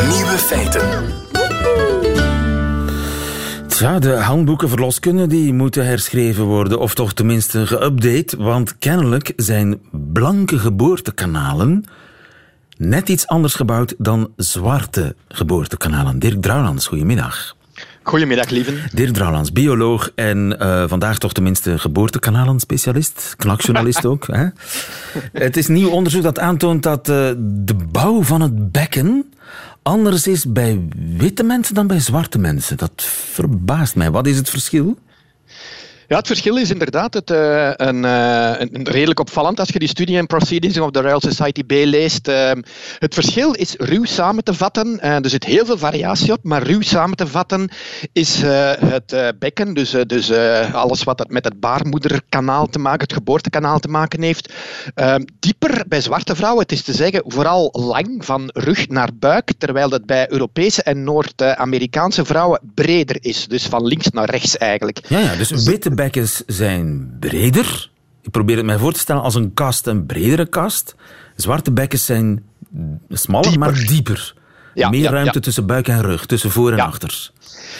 Nieuwe 0.08 0.38
feiten. 0.38 1.16
Tja, 3.68 3.98
de 3.98 4.12
handboeken 4.12 4.68
verloskunde 4.68 5.26
die 5.26 5.52
moeten 5.52 5.86
herschreven 5.86 6.44
worden, 6.44 6.78
of 6.78 6.94
toch 6.94 7.12
tenminste 7.12 7.66
geüpdate, 7.66 8.36
want 8.36 8.78
kennelijk 8.78 9.32
zijn 9.36 9.80
blanke 9.90 10.58
geboortekanalen 10.58 11.84
net 12.78 13.08
iets 13.08 13.26
anders 13.26 13.54
gebouwd 13.54 13.94
dan 13.98 14.32
zwarte 14.36 15.16
geboortekanalen. 15.28 16.18
Dirk 16.18 16.42
Drouwlands, 16.42 16.86
goedemiddag. 16.86 17.56
Goedemiddag, 18.08 18.50
lieven. 18.50 18.80
Dirk 18.92 19.12
Drouwlands, 19.12 19.52
bioloog 19.52 20.10
en 20.14 20.56
uh, 20.60 20.84
vandaag 20.86 21.18
toch 21.18 21.32
tenminste 21.32 21.78
geboortekanalen-specialist, 21.78 23.34
knakjournalist 23.36 24.06
ook. 24.12 24.26
Hè? 24.26 24.46
Het 25.32 25.56
is 25.56 25.66
nieuw 25.66 25.88
onderzoek 25.88 26.22
dat 26.22 26.38
aantoont 26.38 26.82
dat 26.82 27.08
uh, 27.08 27.14
de 27.38 27.74
bouw 27.90 28.22
van 28.22 28.40
het 28.40 28.72
bekken 28.72 29.32
anders 29.82 30.26
is 30.26 30.52
bij 30.52 30.88
witte 31.16 31.42
mensen 31.42 31.74
dan 31.74 31.86
bij 31.86 32.00
zwarte 32.00 32.38
mensen. 32.38 32.76
Dat 32.76 33.02
verbaast 33.32 33.96
mij. 33.96 34.10
Wat 34.10 34.26
is 34.26 34.36
het 34.36 34.50
verschil? 34.50 34.98
Ja, 36.08 36.16
het 36.16 36.26
verschil 36.26 36.56
is 36.56 36.70
inderdaad 36.70 37.14
het, 37.14 37.30
uh, 37.30 37.70
een, 37.76 38.04
uh, 38.04 38.52
een, 38.58 38.88
redelijk 38.88 39.20
opvallend 39.20 39.60
als 39.60 39.68
je 39.68 39.78
die 39.78 39.88
studie 39.88 40.18
en 40.18 40.26
proceedings 40.26 40.78
of 40.78 40.90
de 40.90 41.00
Royal 41.00 41.20
Society 41.20 41.64
B 41.64 41.70
leest. 41.70 42.28
Uh, 42.28 42.50
het 42.98 43.14
verschil 43.14 43.52
is 43.52 43.74
ruw 43.78 44.04
samen 44.04 44.44
te 44.44 44.54
vatten. 44.54 45.00
er 45.00 45.30
zit 45.30 45.44
heel 45.44 45.66
veel 45.66 45.78
variatie 45.78 46.32
op, 46.32 46.38
maar 46.42 46.62
ruw 46.62 46.80
samen 46.80 47.16
te 47.16 47.26
vatten 47.26 47.70
is 48.12 48.42
het 48.84 49.34
bekken, 49.38 49.74
dus, 49.74 49.90
dus 50.06 50.32
alles 50.72 51.02
wat 51.02 51.18
het 51.18 51.30
met 51.30 51.44
het 51.44 51.60
baarmoederkanaal 51.60 52.66
te 52.66 52.78
maken, 52.78 53.00
het 53.00 53.12
geboortekanaal 53.12 53.78
te 53.78 53.88
maken 53.88 54.22
heeft, 54.22 54.52
ehm, 54.94 55.22
dieper 55.38 55.84
bij 55.88 56.00
zwarte 56.00 56.36
vrouwen. 56.36 56.62
Het 56.62 56.72
is 56.72 56.82
te 56.82 56.92
zeggen 56.92 57.22
vooral 57.26 57.68
lang 57.72 58.24
van 58.24 58.50
rug 58.52 58.88
naar 58.88 59.10
buik, 59.14 59.52
terwijl 59.58 59.90
het 59.90 60.06
bij 60.06 60.30
Europese 60.30 60.82
en 60.82 61.04
Noord-Amerikaanse 61.04 62.24
vrouwen 62.24 62.60
breder 62.74 63.16
is. 63.20 63.46
Dus 63.46 63.66
van 63.66 63.86
links 63.86 64.10
naar 64.10 64.30
rechts 64.30 64.56
eigenlijk. 64.56 65.00
Ja, 65.08 65.18
ja 65.18 65.36
dus 65.36 65.64
witte 65.64 65.96
bekkens 65.98 66.42
zijn 66.46 67.16
breder. 67.20 67.90
Ik 68.22 68.30
probeer 68.30 68.56
het 68.56 68.66
mij 68.66 68.78
voor 68.78 68.92
te 68.92 68.98
stellen 68.98 69.22
als 69.22 69.34
een 69.34 69.54
kast, 69.54 69.86
een 69.86 70.06
bredere 70.06 70.46
kast. 70.46 70.94
Zwarte 71.36 71.72
bekkens 71.72 72.04
zijn 72.04 72.42
smaller, 73.10 73.50
dieper. 73.50 73.70
maar 73.70 73.84
dieper. 73.86 74.34
Ja, 74.74 74.88
Meer 74.88 75.00
ja, 75.00 75.10
ruimte 75.10 75.30
ja. 75.34 75.40
tussen 75.40 75.66
buik 75.66 75.88
en 75.88 76.02
rug, 76.02 76.26
tussen 76.26 76.50
voor 76.50 76.72
en 76.72 76.80
achter. 76.80 77.30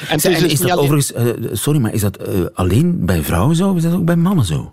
En 0.08 0.16
is 0.16 0.40
dus 0.40 0.60
dat 0.60 0.78
overigens, 0.78 1.12
uh, 1.12 1.48
sorry, 1.52 1.80
maar 1.80 1.92
is 1.92 2.00
dat 2.00 2.28
uh, 2.28 2.44
alleen 2.54 3.06
bij 3.06 3.22
vrouwen 3.22 3.56
zo 3.56 3.70
of 3.70 3.76
is 3.76 3.82
dat 3.82 3.92
ook 3.92 4.04
bij 4.04 4.16
mannen 4.16 4.44
zo? 4.44 4.72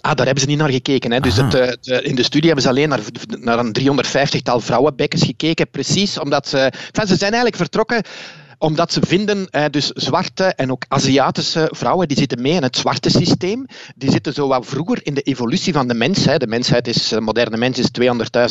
Ah, 0.00 0.14
daar 0.14 0.26
hebben 0.26 0.42
ze 0.44 0.48
niet 0.48 0.58
naar 0.58 0.70
gekeken. 0.70 1.12
Hè. 1.12 1.20
Dus 1.20 1.36
het, 1.36 1.54
eh, 1.54 1.72
de- 1.80 2.02
in 2.02 2.14
de 2.14 2.22
studie 2.22 2.46
hebben 2.46 2.62
ze 2.64 2.68
alleen 2.70 2.88
naar, 2.88 3.00
naar 3.40 3.58
een 3.58 3.72
350-tal 3.72 4.60
vrouwenbekkens 4.60 5.22
gekeken. 5.22 5.70
Precies 5.70 6.18
omdat 6.18 6.48
ze... 6.48 6.58
Enfin, 6.58 7.06
ze 7.06 7.16
zijn 7.16 7.32
eigenlijk 7.32 7.56
vertrokken 7.56 8.02
omdat 8.58 8.92
ze 8.92 9.00
vinden, 9.06 9.46
eh, 9.50 9.64
dus 9.70 9.86
zwarte 9.90 10.44
en 10.44 10.70
ook 10.70 10.82
Aziatische 10.88 11.68
vrouwen, 11.72 12.08
die 12.08 12.16
zitten 12.16 12.42
mee 12.42 12.52
in 12.52 12.62
het 12.62 12.76
zwarte 12.76 13.10
systeem. 13.10 13.66
Die 13.96 14.10
zitten 14.10 14.32
zo 14.32 14.48
wat 14.48 14.66
vroeger 14.66 14.98
in 15.02 15.14
de 15.14 15.20
evolutie 15.22 15.72
van 15.72 15.88
de 15.88 15.94
mens. 15.94 16.22
De 16.24 16.46
mensheid 16.46 16.88
is, 16.88 17.08
de 17.08 17.20
moderne 17.20 17.56
mens 17.56 17.78
is 17.78 17.88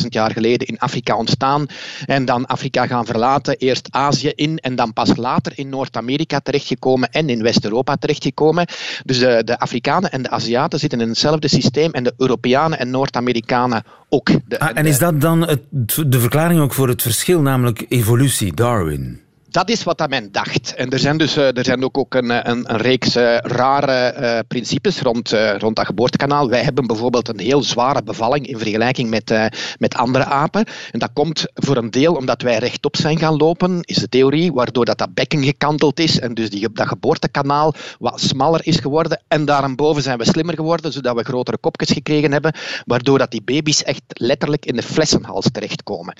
200.000 0.00 0.06
jaar 0.08 0.30
geleden 0.32 0.66
in 0.66 0.78
Afrika 0.78 1.16
ontstaan. 1.16 1.66
En 2.06 2.24
dan 2.24 2.46
Afrika 2.46 2.86
gaan 2.86 3.06
verlaten, 3.06 3.56
eerst 3.56 3.88
Azië 3.90 4.32
in 4.34 4.58
en 4.58 4.76
dan 4.76 4.92
pas 4.92 5.16
later 5.16 5.52
in 5.54 5.68
Noord-Amerika 5.68 6.40
terechtgekomen 6.40 7.10
en 7.10 7.28
in 7.28 7.42
West-Europa 7.42 7.96
terechtgekomen. 7.96 8.66
Dus 9.04 9.18
de, 9.18 9.42
de 9.44 9.58
Afrikanen 9.58 10.10
en 10.10 10.22
de 10.22 10.30
Aziaten 10.30 10.78
zitten 10.78 11.00
in 11.00 11.08
hetzelfde 11.08 11.48
systeem 11.48 11.90
en 11.92 12.04
de 12.04 12.14
Europeanen 12.16 12.78
en 12.78 12.90
Noord-Amerikanen 12.90 13.82
ook. 14.08 14.26
De- 14.46 14.58
Ah, 14.58 14.70
en 14.74 14.86
is 14.86 14.98
dat 14.98 15.20
dan 15.20 15.48
het, 15.48 15.60
de 16.06 16.20
verklaring 16.20 16.60
ook 16.60 16.74
voor 16.74 16.88
het 16.88 17.02
verschil, 17.02 17.40
namelijk 17.40 17.86
evolutie, 17.88 18.54
Darwin? 18.54 19.20
Dat 19.50 19.70
is 19.70 19.82
wat 19.82 19.98
dat 19.98 20.08
men 20.08 20.32
dacht. 20.32 20.74
En 20.74 20.90
er 20.90 20.98
zijn 20.98 21.16
dus 21.16 21.36
eh, 21.36 21.56
er 21.56 21.64
zijn 21.64 21.84
ook, 21.84 21.98
ook 21.98 22.14
een, 22.14 22.50
een, 22.50 22.70
een 22.70 22.76
reeks 22.76 23.16
eh, 23.16 23.36
rare 23.38 23.92
eh, 23.92 24.38
principes 24.48 25.00
rond, 25.00 25.32
eh, 25.32 25.56
rond 25.58 25.76
dat 25.76 25.86
geboortekanaal. 25.86 26.48
Wij 26.48 26.62
hebben 26.62 26.86
bijvoorbeeld 26.86 27.28
een 27.28 27.38
heel 27.38 27.62
zware 27.62 28.02
bevalling 28.02 28.46
in 28.46 28.58
vergelijking 28.58 29.10
met, 29.10 29.30
eh, 29.30 29.46
met 29.78 29.94
andere 29.94 30.24
apen. 30.24 30.64
En 30.90 30.98
dat 30.98 31.10
komt 31.12 31.46
voor 31.54 31.76
een 31.76 31.90
deel 31.90 32.14
omdat 32.14 32.42
wij 32.42 32.58
rechtop 32.58 32.96
zijn 32.96 33.18
gaan 33.18 33.36
lopen, 33.36 33.80
is 33.82 33.96
de 33.96 34.08
theorie, 34.08 34.52
waardoor 34.52 34.84
dat, 34.84 34.98
dat 34.98 35.14
bekken 35.14 35.44
gekanteld 35.44 36.00
is 36.00 36.20
en 36.20 36.34
dus 36.34 36.50
die, 36.50 36.72
dat 36.72 36.88
geboortekanaal 36.88 37.74
wat 37.98 38.20
smaller 38.20 38.60
is 38.66 38.76
geworden. 38.76 39.22
En 39.28 39.44
daarboven 39.44 40.02
zijn 40.02 40.18
we 40.18 40.24
slimmer 40.24 40.54
geworden, 40.54 40.92
zodat 40.92 41.16
we 41.16 41.24
grotere 41.24 41.58
kopjes 41.58 41.90
gekregen 41.90 42.32
hebben, 42.32 42.54
waardoor 42.84 43.18
dat 43.18 43.30
die 43.30 43.42
baby's 43.42 43.82
echt 43.82 44.02
letterlijk 44.06 44.66
in 44.66 44.76
de 44.76 44.82
flessenhals 44.82 45.46
terechtkomen. 45.52 46.16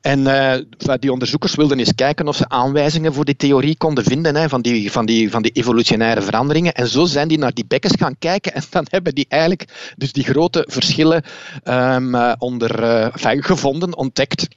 En 0.00 0.26
eh, 0.26 0.96
die 0.98 1.12
onderzoekers 1.12 1.54
wilden 1.54 1.78
eens 1.78 1.94
kijken 1.94 2.28
of 2.28 2.36
ze 2.36 2.48
aanwijzingen 2.68 3.14
voor 3.14 3.24
die 3.24 3.36
theorie 3.36 3.76
konden 3.76 4.04
vinden, 4.04 4.36
hè, 4.36 4.48
van, 4.48 4.62
die, 4.62 4.92
van, 4.92 5.06
die, 5.06 5.30
van 5.30 5.42
die 5.42 5.52
evolutionaire 5.52 6.22
veranderingen. 6.22 6.74
En 6.74 6.88
zo 6.88 7.04
zijn 7.04 7.28
die 7.28 7.38
naar 7.38 7.54
die 7.54 7.66
bekkens 7.66 7.94
gaan 7.98 8.18
kijken 8.18 8.54
en 8.54 8.62
dan 8.70 8.86
hebben 8.88 9.14
die 9.14 9.26
eigenlijk 9.28 9.92
dus 9.96 10.12
die 10.12 10.24
grote 10.24 10.66
verschillen 10.70 11.22
ehm, 11.62 12.14
eh, 12.14 12.32
onder, 12.38 12.82
eh, 12.82 13.42
gevonden, 13.42 13.96
ontdekt. 13.96 14.48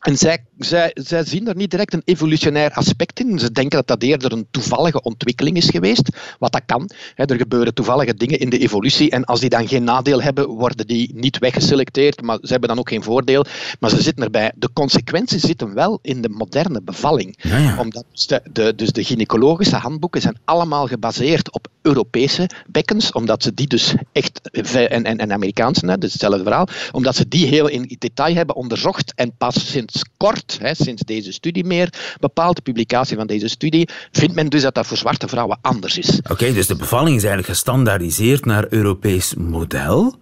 En 0.00 0.16
zij, 0.16 0.44
zij, 0.60 0.90
zij 0.94 1.24
zien 1.24 1.48
er 1.48 1.56
niet 1.56 1.70
direct 1.70 1.92
een 1.92 2.02
evolutionair 2.04 2.72
aspect 2.72 3.20
in. 3.20 3.38
Ze 3.38 3.52
denken 3.52 3.78
dat 3.78 3.86
dat 3.86 4.02
eerder 4.02 4.32
een 4.32 4.46
toevallige 4.50 5.02
ontwikkeling 5.02 5.56
is 5.56 5.70
geweest. 5.70 6.08
Wat 6.38 6.52
dat 6.52 6.62
kan. 6.66 6.90
Er 7.14 7.36
gebeuren 7.36 7.74
toevallige 7.74 8.14
dingen 8.14 8.38
in 8.38 8.50
de 8.50 8.58
evolutie. 8.58 9.10
En 9.10 9.24
als 9.24 9.40
die 9.40 9.48
dan 9.48 9.68
geen 9.68 9.84
nadeel 9.84 10.22
hebben, 10.22 10.48
worden 10.48 10.86
die 10.86 11.10
niet 11.14 11.38
weggeselecteerd. 11.38 12.22
Maar 12.22 12.38
ze 12.42 12.50
hebben 12.50 12.68
dan 12.68 12.78
ook 12.78 12.88
geen 12.88 13.02
voordeel. 13.02 13.44
Maar 13.80 13.90
ze 13.90 14.02
zitten 14.02 14.24
erbij. 14.24 14.52
De 14.56 14.72
consequenties 14.72 15.42
zitten 15.42 15.74
wel 15.74 15.98
in 16.02 16.22
de 16.22 16.28
moderne 16.28 16.82
bevalling. 16.82 17.38
Ja, 17.38 17.58
ja. 17.58 17.78
Omdat 17.78 18.04
dus 18.12 18.26
de, 18.26 18.42
de, 18.52 18.74
dus 18.74 18.90
de 18.92 19.04
gynaecologische 19.04 19.76
handboeken 19.76 20.20
zijn 20.20 20.38
allemaal 20.44 20.86
gebaseerd 20.86 21.52
op 21.52 21.68
Europese 21.82 22.48
bekkens. 22.66 23.12
Omdat 23.12 23.42
ze 23.42 23.54
die 23.54 23.66
dus 23.66 23.94
echt... 24.12 24.50
En, 24.50 25.04
en, 25.04 25.18
en 25.18 25.32
Amerikaanse, 25.32 25.86
hè, 25.86 25.98
dus 25.98 26.12
hetzelfde 26.12 26.42
verhaal. 26.42 26.68
Omdat 26.92 27.16
ze 27.16 27.28
die 27.28 27.46
heel 27.46 27.68
in 27.68 27.96
detail 27.98 28.34
hebben 28.34 28.56
onderzocht. 28.56 29.12
En 29.14 29.32
pas 29.38 29.70
sinds 29.70 30.02
kort, 30.20 30.58
hè, 30.60 30.74
sinds 30.74 31.02
deze 31.02 31.32
studie 31.32 31.64
meer 31.64 31.92
bepaald, 32.20 32.56
de 32.56 32.62
publicatie 32.62 33.16
van 33.16 33.26
deze 33.26 33.48
studie, 33.48 33.88
vindt 34.12 34.34
men 34.34 34.48
dus 34.48 34.62
dat 34.62 34.74
dat 34.74 34.86
voor 34.86 34.96
zwarte 34.96 35.28
vrouwen 35.28 35.58
anders 35.60 35.98
is. 35.98 36.20
Oké, 36.30 36.52
dus 36.52 36.66
de 36.66 36.76
bevalling 36.76 37.16
is 37.16 37.24
eigenlijk 37.24 37.52
gestandaardiseerd 37.52 38.44
naar 38.44 38.66
Europees 38.68 39.34
model. 39.34 40.14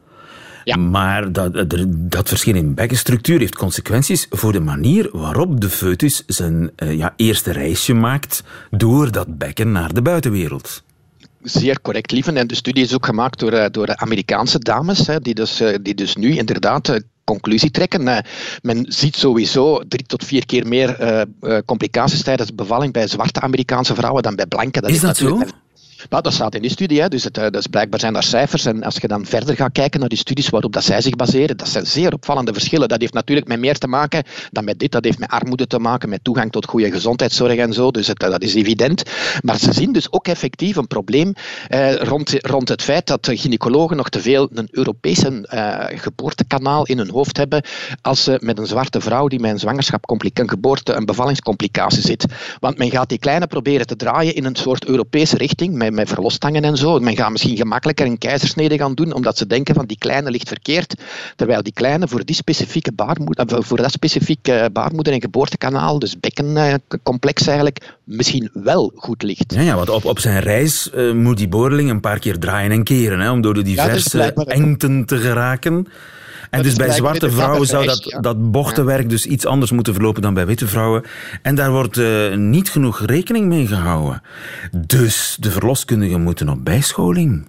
Ja. 0.64 0.76
Maar 0.76 1.32
dat, 1.32 1.64
dat 1.88 2.28
verschil 2.28 2.54
in 2.54 2.74
bekkenstructuur 2.74 3.38
heeft 3.38 3.54
consequenties 3.54 4.26
voor 4.30 4.52
de 4.52 4.60
manier 4.60 5.08
waarop 5.12 5.60
de 5.60 5.70
foetus 5.70 6.22
zijn 6.26 6.70
uh, 6.76 6.96
ja, 6.96 7.14
eerste 7.16 7.52
reisje 7.52 7.94
maakt 7.94 8.42
door 8.70 9.12
dat 9.12 9.38
bekken 9.38 9.72
naar 9.72 9.94
de 9.94 10.02
buitenwereld 10.02 10.82
zeer 11.42 11.80
correct, 11.80 12.10
lieven. 12.12 12.36
En 12.36 12.46
de 12.46 12.54
studie 12.54 12.84
is 12.84 12.94
ook 12.94 13.06
gemaakt 13.06 13.38
door, 13.38 13.52
eh, 13.52 13.70
door 13.70 13.96
Amerikaanse 13.96 14.58
dames, 14.58 15.06
hè, 15.06 15.20
die, 15.20 15.34
dus, 15.34 15.60
eh, 15.60 15.78
die 15.82 15.94
dus 15.94 16.16
nu 16.16 16.36
inderdaad 16.36 17.00
conclusie 17.28 17.70
trekken. 17.70 18.24
men 18.62 18.84
ziet 18.88 19.16
sowieso 19.16 19.82
drie 19.88 20.06
tot 20.06 20.24
vier 20.24 20.46
keer 20.46 20.66
meer 20.66 20.96
complicaties 21.66 22.22
tijdens 22.22 22.48
de 22.48 22.54
bevalling 22.54 22.92
bij 22.92 23.06
zwarte 23.06 23.40
Amerikaanse 23.40 23.94
vrouwen 23.94 24.22
dan 24.22 24.36
bij 24.36 24.46
blanke. 24.46 24.80
Dat 24.80 24.90
is, 24.90 25.00
dat 25.00 25.16
zo? 25.16 25.42
Nou, 26.08 26.22
dat 26.22 26.32
staat 26.32 26.54
in 26.54 26.62
die 26.62 26.70
studie, 26.70 27.00
hè. 27.00 27.08
Dus, 27.08 27.24
het, 27.24 27.52
dus 27.52 27.66
blijkbaar 27.66 28.00
zijn 28.00 28.12
daar 28.12 28.22
cijfers. 28.22 28.64
En 28.64 28.82
als 28.82 28.96
je 28.96 29.08
dan 29.08 29.26
verder 29.26 29.56
gaat 29.56 29.72
kijken 29.72 30.00
naar 30.00 30.08
die 30.08 30.18
studies 30.18 30.48
waarop 30.48 30.72
dat 30.72 30.84
zij 30.84 31.00
zich 31.00 31.16
baseren, 31.16 31.56
dat 31.56 31.68
zijn 31.68 31.86
zeer 31.86 32.12
opvallende 32.12 32.52
verschillen. 32.52 32.88
Dat 32.88 33.00
heeft 33.00 33.12
natuurlijk 33.12 33.48
met 33.48 33.58
meer 33.58 33.78
te 33.78 33.86
maken 33.86 34.24
dan 34.50 34.64
met 34.64 34.78
dit. 34.78 34.92
Dat 34.92 35.04
heeft 35.04 35.18
met 35.18 35.30
armoede 35.30 35.66
te 35.66 35.78
maken, 35.78 36.08
met 36.08 36.24
toegang 36.24 36.52
tot 36.52 36.66
goede 36.66 36.90
gezondheidszorg 36.90 37.56
en 37.56 37.72
zo. 37.72 37.90
Dus 37.90 38.08
eh, 38.08 38.30
dat 38.30 38.42
is 38.42 38.54
evident. 38.54 39.02
Maar 39.42 39.58
ze 39.58 39.72
zien 39.72 39.92
dus 39.92 40.12
ook 40.12 40.28
effectief 40.28 40.76
een 40.76 40.86
probleem 40.86 41.32
eh, 41.68 41.94
rond, 41.94 42.34
rond 42.46 42.68
het 42.68 42.82
feit 42.82 43.06
dat 43.06 43.28
gynaecologen 43.32 43.96
nog 43.96 44.08
te 44.08 44.20
veel 44.20 44.48
een 44.54 44.68
Europese 44.70 45.46
eh, 45.46 45.98
geboortekanaal 45.98 46.86
in 46.86 46.98
hun 46.98 47.10
hoofd 47.10 47.36
hebben 47.36 47.62
als 48.02 48.24
ze 48.24 48.38
met 48.42 48.58
een 48.58 48.66
zwarte 48.66 49.00
vrouw 49.00 49.28
die 49.28 49.40
met 49.40 49.50
een 49.50 49.58
zwangerschap, 49.58 50.10
een 50.10 50.48
geboorte, 50.48 50.92
een 50.92 51.04
bevallingscomplicatie 51.04 52.02
zit. 52.02 52.26
Want 52.60 52.78
men 52.78 52.90
gaat 52.90 53.08
die 53.08 53.18
kleine 53.18 53.46
proberen 53.46 53.86
te 53.86 53.96
draaien 53.96 54.34
in 54.34 54.44
een 54.44 54.56
soort 54.56 54.84
Europese 54.84 55.36
richting, 55.36 55.74
verlosstangen 55.94 56.64
en 56.64 56.76
zo. 56.76 56.98
Men 56.98 57.16
gaat 57.16 57.30
misschien 57.30 57.56
gemakkelijker 57.56 58.06
een 58.06 58.18
keizersnede 58.18 58.78
gaan 58.78 58.94
doen, 58.94 59.12
omdat 59.12 59.38
ze 59.38 59.46
denken 59.46 59.74
van 59.74 59.86
die 59.86 59.98
kleine 59.98 60.30
ligt 60.30 60.48
verkeerd, 60.48 60.94
terwijl 61.36 61.62
die 61.62 61.72
kleine 61.72 62.08
voor 62.08 62.24
die 62.24 62.34
specifieke 62.34 62.92
baarmoeder, 62.92 63.46
eh, 63.46 63.58
voor 63.60 63.76
dat 63.76 63.90
specifieke 63.90 64.70
baarmoeder- 64.72 65.12
en 65.12 65.20
geboortekanaal, 65.20 65.98
dus 65.98 66.20
bekkencomplex 66.20 67.46
eigenlijk, 67.46 67.94
misschien 68.04 68.50
wel 68.52 68.92
goed 68.96 69.22
ligt. 69.22 69.54
Ja, 69.54 69.60
ja 69.60 69.74
want 69.76 69.88
op, 69.88 70.04
op 70.04 70.18
zijn 70.18 70.40
reis 70.40 70.90
uh, 70.94 71.12
moet 71.12 71.36
die 71.36 71.48
boorling 71.48 71.90
een 71.90 72.00
paar 72.00 72.18
keer 72.18 72.38
draaien 72.38 72.70
en 72.70 72.84
keren, 72.84 73.20
hè, 73.20 73.30
om 73.30 73.40
door 73.40 73.54
de 73.54 73.62
diverse 73.62 74.18
ja, 74.18 74.32
engten 74.32 75.04
te 75.04 75.16
geraken. 75.16 75.86
En 76.50 76.62
dus 76.62 76.74
bij 76.74 76.90
zwarte 76.90 77.30
vrouwen 77.30 77.66
zou 77.66 77.86
dat, 77.86 78.16
dat 78.20 78.50
bochtenwerk 78.50 79.08
dus 79.08 79.26
iets 79.26 79.46
anders 79.46 79.70
moeten 79.70 79.94
verlopen 79.94 80.22
dan 80.22 80.34
bij 80.34 80.46
witte 80.46 80.66
vrouwen. 80.66 81.04
En 81.42 81.54
daar 81.54 81.70
wordt 81.70 81.96
uh, 81.96 82.34
niet 82.34 82.70
genoeg 82.70 83.06
rekening 83.06 83.46
mee 83.46 83.66
gehouden. 83.66 84.22
Dus 84.86 85.36
de 85.40 85.50
verloskundigen 85.50 86.22
moeten 86.22 86.48
op 86.48 86.64
bijscholing. 86.64 87.48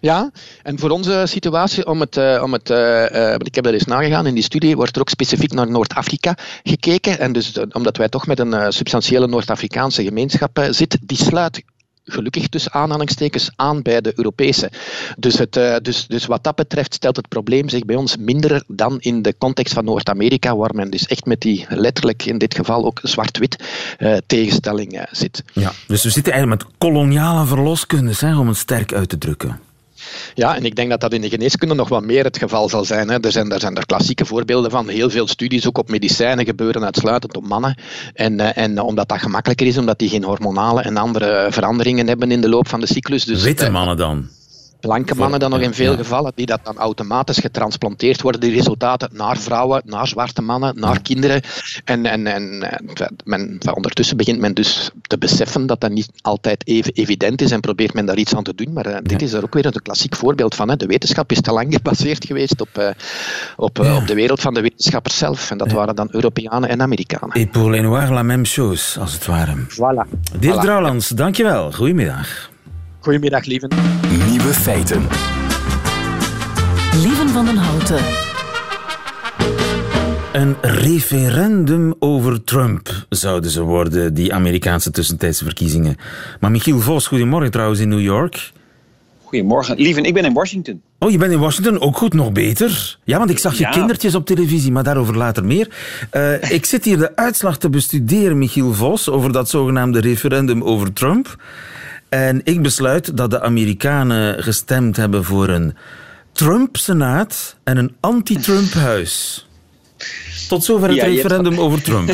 Ja, 0.00 0.30
en 0.62 0.78
voor 0.78 0.90
onze 0.90 1.22
situatie, 1.24 1.86
om 1.86 2.00
het, 2.00 2.16
uh, 2.16 2.40
om 2.42 2.52
het, 2.52 2.70
uh, 2.70 3.34
ik 3.38 3.54
heb 3.54 3.64
dat 3.64 3.72
eens 3.72 3.84
nagegaan, 3.84 4.26
in 4.26 4.34
die 4.34 4.42
studie 4.42 4.76
wordt 4.76 4.94
er 4.94 5.00
ook 5.00 5.08
specifiek 5.08 5.52
naar 5.52 5.70
Noord-Afrika 5.70 6.36
gekeken. 6.62 7.18
En 7.18 7.32
dus 7.32 7.58
omdat 7.72 7.96
wij 7.96 8.08
toch 8.08 8.26
met 8.26 8.38
een 8.38 8.72
substantiële 8.72 9.26
Noord-Afrikaanse 9.26 10.04
gemeenschap 10.04 10.66
zitten, 10.70 11.00
die 11.02 11.16
sluit 11.16 11.62
gelukkig 12.08 12.48
tussen 12.48 12.72
aanhalingstekens 12.72 13.50
aan 13.56 13.82
bij 13.82 14.00
de 14.00 14.12
Europese. 14.16 14.70
Dus, 15.16 15.38
het, 15.38 15.56
uh, 15.56 15.76
dus, 15.82 16.06
dus 16.06 16.26
wat 16.26 16.44
dat 16.44 16.54
betreft 16.54 16.94
stelt 16.94 17.16
het 17.16 17.28
probleem 17.28 17.68
zich 17.68 17.84
bij 17.84 17.96
ons 17.96 18.16
minder 18.16 18.62
dan 18.66 19.00
in 19.00 19.22
de 19.22 19.34
context 19.38 19.74
van 19.74 19.84
Noord-Amerika, 19.84 20.56
waar 20.56 20.74
men 20.74 20.90
dus 20.90 21.06
echt 21.06 21.24
met 21.26 21.40
die 21.40 21.66
letterlijk 21.68 22.24
in 22.24 22.38
dit 22.38 22.54
geval 22.54 22.84
ook 22.84 23.00
zwart-wit 23.02 23.56
uh, 23.98 24.16
tegenstelling 24.26 25.06
zit. 25.10 25.42
Ja, 25.52 25.72
dus 25.86 26.02
we 26.02 26.10
zitten 26.10 26.32
eigenlijk 26.32 26.62
met 26.62 26.72
koloniale 26.78 27.46
verloskundes, 27.46 28.20
hè, 28.20 28.38
om 28.38 28.48
het 28.48 28.56
sterk 28.56 28.92
uit 28.92 29.08
te 29.08 29.18
drukken. 29.18 29.67
Ja, 30.34 30.56
en 30.56 30.64
ik 30.64 30.74
denk 30.74 30.90
dat 30.90 31.00
dat 31.00 31.12
in 31.12 31.20
de 31.20 31.28
geneeskunde 31.28 31.74
nog 31.74 31.88
wat 31.88 32.02
meer 32.02 32.24
het 32.24 32.38
geval 32.38 32.68
zal 32.68 32.84
zijn. 32.84 33.08
Hè. 33.08 33.20
Er, 33.20 33.32
zijn 33.32 33.50
er 33.50 33.60
zijn 33.60 33.76
er 33.76 33.86
klassieke 33.86 34.24
voorbeelden 34.24 34.70
van. 34.70 34.88
Heel 34.88 35.10
veel 35.10 35.28
studies, 35.28 35.66
ook 35.66 35.78
op 35.78 35.88
medicijnen, 35.88 36.44
gebeuren 36.44 36.84
uitsluitend 36.84 37.36
op 37.36 37.46
mannen. 37.46 37.74
En, 38.14 38.40
eh, 38.40 38.64
en 38.64 38.80
omdat 38.80 39.08
dat 39.08 39.18
gemakkelijker 39.18 39.66
is, 39.66 39.78
omdat 39.78 39.98
die 39.98 40.08
geen 40.08 40.24
hormonale 40.24 40.82
en 40.82 40.96
andere 40.96 41.46
veranderingen 41.50 42.06
hebben 42.06 42.30
in 42.30 42.40
de 42.40 42.48
loop 42.48 42.68
van 42.68 42.80
de 42.80 42.86
cyclus. 42.86 43.24
Dus 43.24 43.42
Witte 43.42 43.64
eh, 43.64 43.72
mannen 43.72 43.96
dan? 43.96 44.28
Blanke 44.80 45.14
mannen 45.14 45.40
dan 45.40 45.50
nog 45.50 45.60
in 45.60 45.74
veel 45.74 45.96
gevallen, 45.96 46.32
die 46.34 46.46
dat 46.46 46.60
dan 46.62 46.76
automatisch 46.76 47.38
getransplanteerd 47.38 48.22
worden, 48.22 48.40
die 48.40 48.52
resultaten 48.52 49.10
naar 49.12 49.38
vrouwen, 49.38 49.82
naar 49.84 50.06
zwarte 50.06 50.42
mannen, 50.42 50.80
naar 50.80 51.02
kinderen. 51.02 51.42
En, 51.84 52.06
en, 52.06 52.26
en 52.26 52.62
eh, 52.62 53.06
men, 53.24 53.58
ondertussen 53.74 54.16
begint 54.16 54.40
men 54.40 54.54
dus 54.54 54.90
te 55.02 55.18
beseffen 55.18 55.66
dat 55.66 55.80
dat 55.80 55.90
niet 55.90 56.10
altijd 56.20 56.66
even 56.66 56.92
evident 56.92 57.40
is 57.40 57.50
en 57.50 57.60
probeert 57.60 57.94
men 57.94 58.06
daar 58.06 58.16
iets 58.16 58.34
aan 58.34 58.42
te 58.42 58.54
doen. 58.54 58.72
Maar 58.72 58.86
uh, 58.86 58.96
dit 59.02 59.22
is 59.22 59.32
er 59.32 59.44
ook 59.44 59.54
weer 59.54 59.66
een 59.66 59.82
klassiek 59.82 60.16
voorbeeld 60.16 60.54
van. 60.54 60.68
Hè. 60.68 60.76
De 60.76 60.86
wetenschap 60.86 61.30
is 61.32 61.40
te 61.40 61.52
lang 61.52 61.72
gebaseerd 61.76 62.24
geweest 62.24 62.60
op, 62.60 62.68
uh, 62.78 62.88
op, 63.56 63.78
op 63.78 64.06
de 64.06 64.14
wereld 64.14 64.40
van 64.40 64.54
de 64.54 64.60
wetenschappers 64.60 65.18
zelf. 65.18 65.50
En 65.50 65.58
dat 65.58 65.72
waren 65.72 65.96
dan 65.96 66.08
Europeanen 66.10 66.68
en 66.68 66.82
Amerikanen. 66.82 67.36
Et 67.36 67.50
pour 67.50 67.70
les 67.70 67.82
noirs 67.82 68.10
la 68.10 68.22
même 68.22 68.44
chose, 68.44 69.00
als 69.00 69.12
het 69.12 69.26
ware. 69.26 69.54
Voilà. 69.56 70.06
Dirk 70.38 70.54
voilà. 70.54 70.60
Drouwlands, 70.60 71.08
dankjewel. 71.08 71.72
Goedemiddag. 71.72 72.56
Goedemiddag, 73.00 73.44
lieven. 73.44 73.70
Nieuwe 74.30 74.54
feiten. 74.54 75.06
Lieven 77.02 77.28
van 77.28 77.44
den 77.44 77.56
Houten. 77.56 78.00
Een 80.32 80.56
referendum 80.60 81.94
over 81.98 82.44
Trump 82.44 83.06
zouden 83.08 83.50
ze 83.50 83.62
worden, 83.62 84.14
die 84.14 84.34
Amerikaanse 84.34 84.90
tussentijdse 84.90 85.44
verkiezingen. 85.44 85.96
Maar 86.40 86.50
Michiel 86.50 86.80
Vos, 86.80 87.06
goedemorgen 87.06 87.50
trouwens 87.50 87.80
in 87.80 87.88
New 87.88 88.00
York. 88.00 88.52
Goedemorgen. 89.24 89.76
Lieven, 89.76 90.04
ik 90.04 90.14
ben 90.14 90.24
in 90.24 90.32
Washington. 90.32 90.82
Oh, 90.98 91.10
je 91.10 91.18
bent 91.18 91.32
in 91.32 91.38
Washington? 91.38 91.80
Ook 91.80 91.96
goed, 91.96 92.14
nog 92.14 92.32
beter. 92.32 92.98
Ja, 93.04 93.18
want 93.18 93.30
ik 93.30 93.38
zag 93.38 93.58
je 93.58 93.68
kindertjes 93.68 94.14
op 94.14 94.26
televisie, 94.26 94.72
maar 94.72 94.84
daarover 94.84 95.16
later 95.16 95.44
meer. 95.44 95.68
Uh, 96.12 96.50
ik 96.50 96.64
zit 96.64 96.84
hier 96.84 96.98
de 96.98 97.16
uitslag 97.16 97.58
te 97.58 97.70
bestuderen, 97.70 98.38
Michiel 98.38 98.74
Vos, 98.74 99.08
over 99.08 99.32
dat 99.32 99.48
zogenaamde 99.48 100.00
referendum 100.00 100.62
over 100.62 100.92
Trump. 100.92 101.36
En 102.08 102.40
ik 102.44 102.62
besluit 102.62 103.16
dat 103.16 103.30
de 103.30 103.40
Amerikanen 103.40 104.42
gestemd 104.42 104.96
hebben 104.96 105.24
voor 105.24 105.48
een 105.48 105.76
Trump-senaat 106.32 107.56
en 107.64 107.76
een 107.76 107.96
anti-Trump-huis. 108.00 109.46
Tot 110.48 110.64
zover 110.64 110.88
het 110.88 111.02
referendum 111.02 111.58
over 111.58 111.82
Trump. 111.82 112.10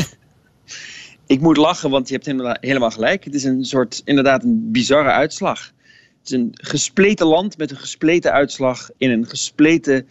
ik 1.27 1.39
moet 1.41 1.57
lachen, 1.57 1.89
want 1.89 2.07
je 2.07 2.13
hebt 2.13 2.57
helemaal, 2.61 2.91
gelijk. 2.91 3.23
Het 3.23 3.33
is 3.33 3.43
een 3.43 3.65
soort, 3.65 4.01
inderdaad, 4.05 4.43
een 4.43 4.71
bizarre 4.71 5.11
uitslag. 5.11 5.71
Het 6.19 6.29
is 6.29 6.31
een 6.31 6.51
gespleten 6.53 7.27
land 7.27 7.57
met 7.57 7.71
een 7.71 7.77
gespleten 7.77 8.31
uitslag 8.31 8.89
in 8.97 9.09
een 9.09 9.27
gespleten 9.27 10.07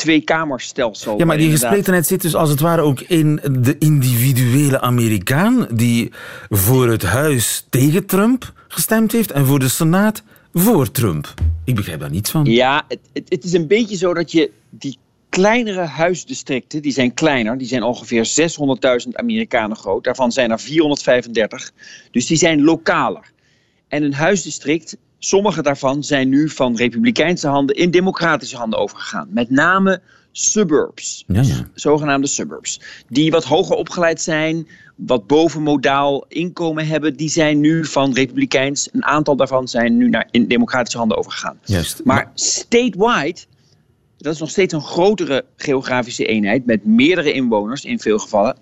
tweekamerstelsel. 0.00 1.18
Ja, 1.18 1.24
maar 1.24 1.36
die 1.36 1.50
gespletenheid 1.50 2.06
zit 2.06 2.22
dus 2.22 2.34
als 2.34 2.50
het 2.50 2.60
ware 2.60 2.82
ook 2.82 3.00
in 3.00 3.40
de 3.60 3.76
individuele 3.78 4.80
Amerikaan 4.80 5.66
die 5.70 6.12
voor 6.48 6.88
het 6.88 7.02
huis 7.02 7.66
tegen 7.70 8.06
Trump 8.06 8.52
gestemd 8.68 9.12
heeft 9.12 9.30
en 9.30 9.46
voor 9.46 9.58
de 9.58 9.68
Senaat 9.68 10.22
voor 10.52 10.90
Trump. 10.90 11.34
Ik 11.64 11.74
begrijp 11.74 12.00
daar 12.00 12.10
niets 12.10 12.30
van. 12.30 12.44
Ja, 12.44 12.84
het, 12.88 12.98
het, 13.12 13.24
het 13.28 13.44
is 13.44 13.52
een 13.52 13.66
beetje 13.66 13.96
zo 13.96 14.14
dat 14.14 14.32
je 14.32 14.50
die 14.70 14.98
kleinere 15.28 15.84
huisdistricten, 15.84 16.82
die 16.82 16.92
zijn 16.92 17.14
kleiner, 17.14 17.58
die 17.58 17.66
zijn 17.66 17.82
ongeveer 17.82 18.30
600.000 19.06 19.12
Amerikanen 19.12 19.76
groot. 19.76 20.04
Daarvan 20.04 20.32
zijn 20.32 20.50
er 20.50 20.60
435, 20.60 21.72
dus 22.10 22.26
die 22.26 22.36
zijn 22.36 22.62
lokaler. 22.62 23.32
En 23.88 24.02
een 24.02 24.14
huisdistrict, 24.14 24.96
sommige 25.20 25.62
daarvan 25.62 26.04
zijn 26.04 26.28
nu 26.28 26.48
van 26.48 26.76
republikeinse 26.76 27.48
handen 27.48 27.76
in 27.76 27.90
democratische 27.90 28.56
handen 28.56 28.78
overgegaan. 28.78 29.28
Met 29.30 29.50
name 29.50 30.00
suburbs, 30.32 31.24
ja, 31.26 31.68
zogenaamde 31.74 32.26
suburbs, 32.26 32.80
die 33.08 33.30
wat 33.30 33.44
hoger 33.44 33.76
opgeleid 33.76 34.20
zijn, 34.20 34.68
wat 34.94 35.26
bovenmodaal 35.26 36.24
inkomen 36.28 36.86
hebben, 36.86 37.16
die 37.16 37.28
zijn 37.28 37.60
nu 37.60 37.84
van 37.84 38.12
republikeins. 38.12 38.88
Een 38.92 39.04
aantal 39.04 39.36
daarvan 39.36 39.68
zijn 39.68 39.96
nu 39.96 40.08
naar 40.08 40.28
in 40.30 40.48
democratische 40.48 40.98
handen 40.98 41.16
overgegaan. 41.16 41.58
Juist. 41.64 42.04
Maar 42.04 42.30
statewide, 42.34 43.40
dat 44.18 44.34
is 44.34 44.40
nog 44.40 44.50
steeds 44.50 44.72
een 44.72 44.82
grotere 44.82 45.44
geografische 45.56 46.26
eenheid 46.26 46.66
met 46.66 46.84
meerdere 46.84 47.32
inwoners 47.32 47.84
in 47.84 48.00
veel 48.00 48.18
gevallen. 48.18 48.56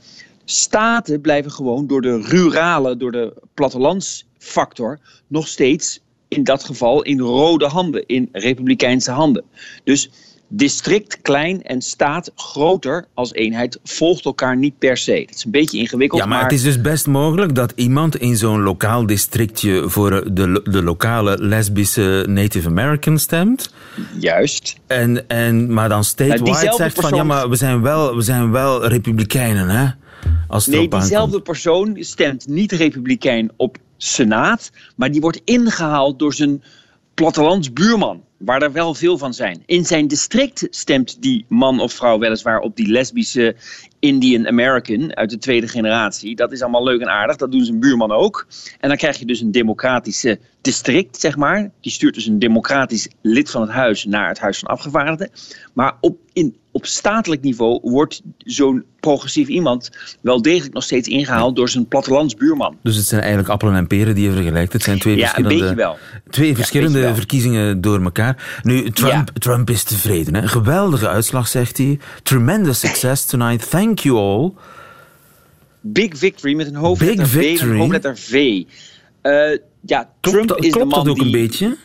Staten 0.44 1.20
blijven 1.20 1.50
gewoon 1.50 1.86
door 1.86 2.00
de 2.00 2.20
rurale, 2.22 2.96
door 2.96 3.12
de 3.12 3.34
plattelandsfactor 3.54 4.98
nog 5.26 5.48
steeds 5.48 6.00
in 6.28 6.44
dat 6.44 6.64
geval 6.64 7.02
in 7.02 7.18
rode 7.18 7.66
handen, 7.66 8.06
in 8.06 8.28
republikeinse 8.32 9.10
handen. 9.10 9.44
Dus 9.84 10.10
district 10.48 11.18
klein 11.22 11.62
en 11.62 11.82
staat 11.82 12.32
groter 12.34 13.06
als 13.14 13.32
eenheid 13.32 13.78
volgt 13.84 14.24
elkaar 14.24 14.56
niet 14.56 14.78
per 14.78 14.96
se. 14.96 15.12
Het 15.12 15.34
is 15.34 15.44
een 15.44 15.50
beetje 15.50 15.78
ingewikkeld. 15.78 16.20
Ja, 16.20 16.26
maar, 16.26 16.42
het 16.42 16.52
is 16.52 16.62
dus 16.62 16.80
best 16.80 17.06
mogelijk 17.06 17.54
dat 17.54 17.72
iemand 17.76 18.16
in 18.16 18.36
zo'n 18.36 18.62
lokaal 18.62 19.06
districtje 19.06 19.88
voor 19.88 20.34
de, 20.34 20.60
de 20.64 20.82
lokale 20.82 21.36
lesbische 21.38 22.24
Native 22.28 22.68
American 22.68 23.18
stemt. 23.18 23.74
Juist. 24.18 24.76
En, 24.86 25.28
en, 25.28 25.72
maar 25.72 25.88
dan 25.88 26.04
statewide 26.04 26.64
nou, 26.64 26.76
zegt 26.76 27.00
van 27.00 27.14
ja, 27.14 27.24
maar 27.24 27.48
we 27.48 27.56
zijn 27.56 27.82
wel, 27.82 28.16
we 28.16 28.22
zijn 28.22 28.50
wel 28.50 28.86
republikeinen, 28.86 29.68
hè? 29.68 29.86
Nee, 30.66 30.88
diezelfde 30.88 31.40
persoon 31.40 31.96
stemt 32.00 32.46
niet 32.46 32.72
republikein 32.72 33.50
op 33.56 33.78
Senaat, 33.98 34.70
maar 34.96 35.10
die 35.10 35.20
wordt 35.20 35.40
ingehaald 35.44 36.18
door 36.18 36.34
zijn 36.34 36.62
plattelandsbuurman, 37.14 38.24
waar 38.36 38.62
er 38.62 38.72
wel 38.72 38.94
veel 38.94 39.18
van 39.18 39.34
zijn. 39.34 39.62
In 39.66 39.84
zijn 39.84 40.08
district 40.08 40.66
stemt 40.70 41.22
die 41.22 41.44
man 41.48 41.80
of 41.80 41.92
vrouw 41.92 42.18
weliswaar 42.18 42.60
op 42.60 42.76
die 42.76 42.88
lesbische 42.88 43.56
Indian 43.98 44.46
American 44.46 45.16
uit 45.16 45.30
de 45.30 45.38
tweede 45.38 45.68
generatie. 45.68 46.36
Dat 46.36 46.52
is 46.52 46.62
allemaal 46.62 46.84
leuk 46.84 47.00
en 47.00 47.08
aardig, 47.08 47.36
dat 47.36 47.52
doen 47.52 47.64
zijn 47.64 47.80
buurman 47.80 48.12
ook. 48.12 48.46
En 48.80 48.88
dan 48.88 48.98
krijg 48.98 49.18
je 49.18 49.26
dus 49.26 49.40
een 49.40 49.52
democratische 49.52 50.38
district, 50.60 51.20
zeg 51.20 51.36
maar. 51.36 51.70
Die 51.80 51.92
stuurt 51.92 52.14
dus 52.14 52.26
een 52.26 52.38
democratisch 52.38 53.08
lid 53.22 53.50
van 53.50 53.60
het 53.60 53.70
huis 53.70 54.04
naar 54.04 54.28
het 54.28 54.38
Huis 54.38 54.58
van 54.58 54.68
Afgevaardigden. 54.68 55.30
Maar 55.72 55.96
op, 56.00 56.18
in, 56.38 56.56
op 56.72 56.86
statelijk 56.86 57.42
niveau 57.42 57.80
wordt 57.82 58.22
zo'n 58.38 58.84
progressief 59.00 59.48
iemand 59.48 59.90
wel 60.20 60.42
degelijk 60.42 60.74
nog 60.74 60.82
steeds 60.82 61.08
ingehaald 61.08 61.56
door 61.56 61.68
zijn 61.68 61.86
plattelandsbuurman. 61.86 62.76
Dus 62.82 62.96
het 62.96 63.06
zijn 63.06 63.20
eigenlijk 63.20 63.50
appelen 63.50 63.74
en 63.74 63.86
peren 63.86 64.14
die 64.14 64.24
je 64.24 64.32
vergelijkt. 64.32 64.72
Het 64.72 64.82
zijn 64.82 64.98
twee 64.98 65.16
Ja, 65.16 65.22
een 65.22 65.28
verschillende, 65.28 65.58
beetje 65.58 65.74
wel. 65.74 65.98
Twee 66.30 66.54
verschillende 66.54 67.00
wel. 67.00 67.14
verkiezingen 67.14 67.80
door 67.80 68.02
elkaar. 68.02 68.60
Nu, 68.62 68.90
Trump, 68.90 69.30
Trump 69.30 69.70
is 69.70 69.82
tevreden. 69.84 70.34
Hè? 70.34 70.48
Geweldige 70.48 71.08
uitslag, 71.08 71.48
zegt 71.48 71.78
hij. 71.78 71.98
Tremendous 72.22 72.80
success 72.80 73.24
tonight. 73.26 73.70
Thank 73.70 73.98
you 73.98 74.16
all. 74.16 74.52
Big 75.80 76.18
victory 76.18 76.54
met 76.54 76.66
een 76.66 76.74
hoofdletter 76.74 77.22
Big 77.22 77.32
V 77.32 77.46
victory. 77.46 77.70
een 77.70 77.78
hoofdletter 77.78 78.16
V. 78.16 78.62
Eh, 79.22 79.58
ja, 79.80 80.10
Trump 80.20 80.46
Klopt, 80.46 80.64
is 80.64 80.72
klopt 80.72 80.90
de 80.90 80.96
man 80.96 81.04
dat 81.04 81.08
ook 81.08 81.16
die... 81.16 81.24
een 81.24 81.30
beetje? 81.30 81.76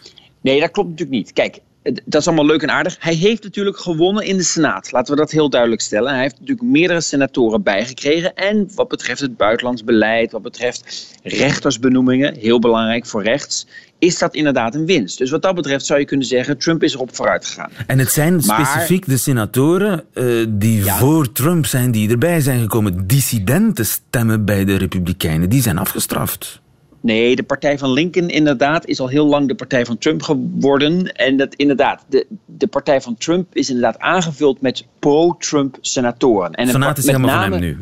Nee, 0.42 0.60
dat 0.60 0.72
klopt 0.72 0.90
natuurlijk 0.90 1.18
niet. 1.18 1.34
Kijk, 1.34 1.60
dat 2.06 2.22
is 2.22 2.28
allemaal 2.28 2.46
leuk 2.46 2.62
en 2.62 2.72
aardig. 2.72 2.96
Hij 3.00 3.14
heeft 3.14 3.44
natuurlijk 3.44 3.78
gewonnen 3.78 4.24
in 4.26 4.38
de 4.38 4.44
Senaat. 4.44 4.92
Laten 4.92 5.14
we 5.14 5.20
dat 5.20 5.32
heel 5.32 5.50
duidelijk 5.50 5.82
stellen. 5.82 6.12
Hij 6.14 6.22
heeft 6.22 6.40
natuurlijk 6.40 6.68
meerdere 6.68 7.02
senatoren 7.02 7.64
bijgekregen. 7.64 8.36
En 8.36 8.70
wat 8.76 8.88
betreft 8.88 9.22
het 9.22 9.38
buitenlands 9.38 9.84
beleid, 9.84 10.32
wat 10.32 10.42
betreft 10.42 11.08
rechtersbenoemingen, 11.24 12.36
heel 12.36 12.60
belangrijk 12.60 13.06
voor 13.06 13.24
rechts, 13.24 13.68
is 14.00 14.18
dat 14.18 14.36
inderdaad 14.36 14.76
een 14.76 14.86
winst. 14.86 15.18
Dus 15.18 15.30
wat 15.32 15.42
dat 15.42 15.56
betreft 15.56 15.86
zou 15.86 16.00
je 16.00 16.06
kunnen 16.06 16.26
zeggen, 16.26 16.58
Trump 16.58 16.84
is 16.84 16.94
erop 16.94 17.16
vooruit 17.16 17.46
gegaan. 17.46 17.70
En 17.88 18.00
het 18.00 18.12
zijn 18.12 18.34
Maar- 18.46 18.66
specifiek 18.66 19.06
de 19.06 19.18
senatoren 19.18 20.04
eh, 20.14 20.26
die 20.50 20.84
Ja. 20.84 20.98
voor 20.98 21.32
Trump 21.32 21.66
zijn, 21.66 21.92
die 21.92 22.10
erbij 22.10 22.40
zijn 22.42 22.62
gekomen. 22.62 23.08
Dissidenten 23.08 23.86
stemmen 23.86 24.46
bij 24.46 24.66
de 24.66 24.76
Republikeinen. 24.76 25.50
Die 25.50 25.62
zijn 25.62 25.78
afgestraft. 25.78 26.62
Nee, 27.04 27.36
de 27.36 27.44
partij 27.44 27.78
van 27.78 27.92
Lincoln 27.92 28.30
inderdaad 28.30 28.86
is 28.86 29.00
al 29.00 29.08
heel 29.08 29.26
lang 29.26 29.48
de 29.48 29.56
partij 29.56 29.86
van 29.86 29.98
Trump 29.98 30.22
geworden. 30.22 31.16
En 31.16 31.38
dat 31.38 31.56
inderdaad, 31.56 32.06
de, 32.08 32.26
de 32.46 32.68
partij 32.68 33.02
van 33.02 33.18
Trump 33.18 33.56
is 33.56 33.70
inderdaad 33.70 34.00
aangevuld 34.00 34.62
met 34.62 34.86
pro-Trump 35.00 35.78
senatoren. 35.82 36.54
En 36.54 36.68
Senaat 36.68 36.98
is 36.98 37.06
helemaal 37.06 37.30
van 37.30 37.40
name- 37.40 37.56
hem 37.56 37.64
nu. 37.66 37.78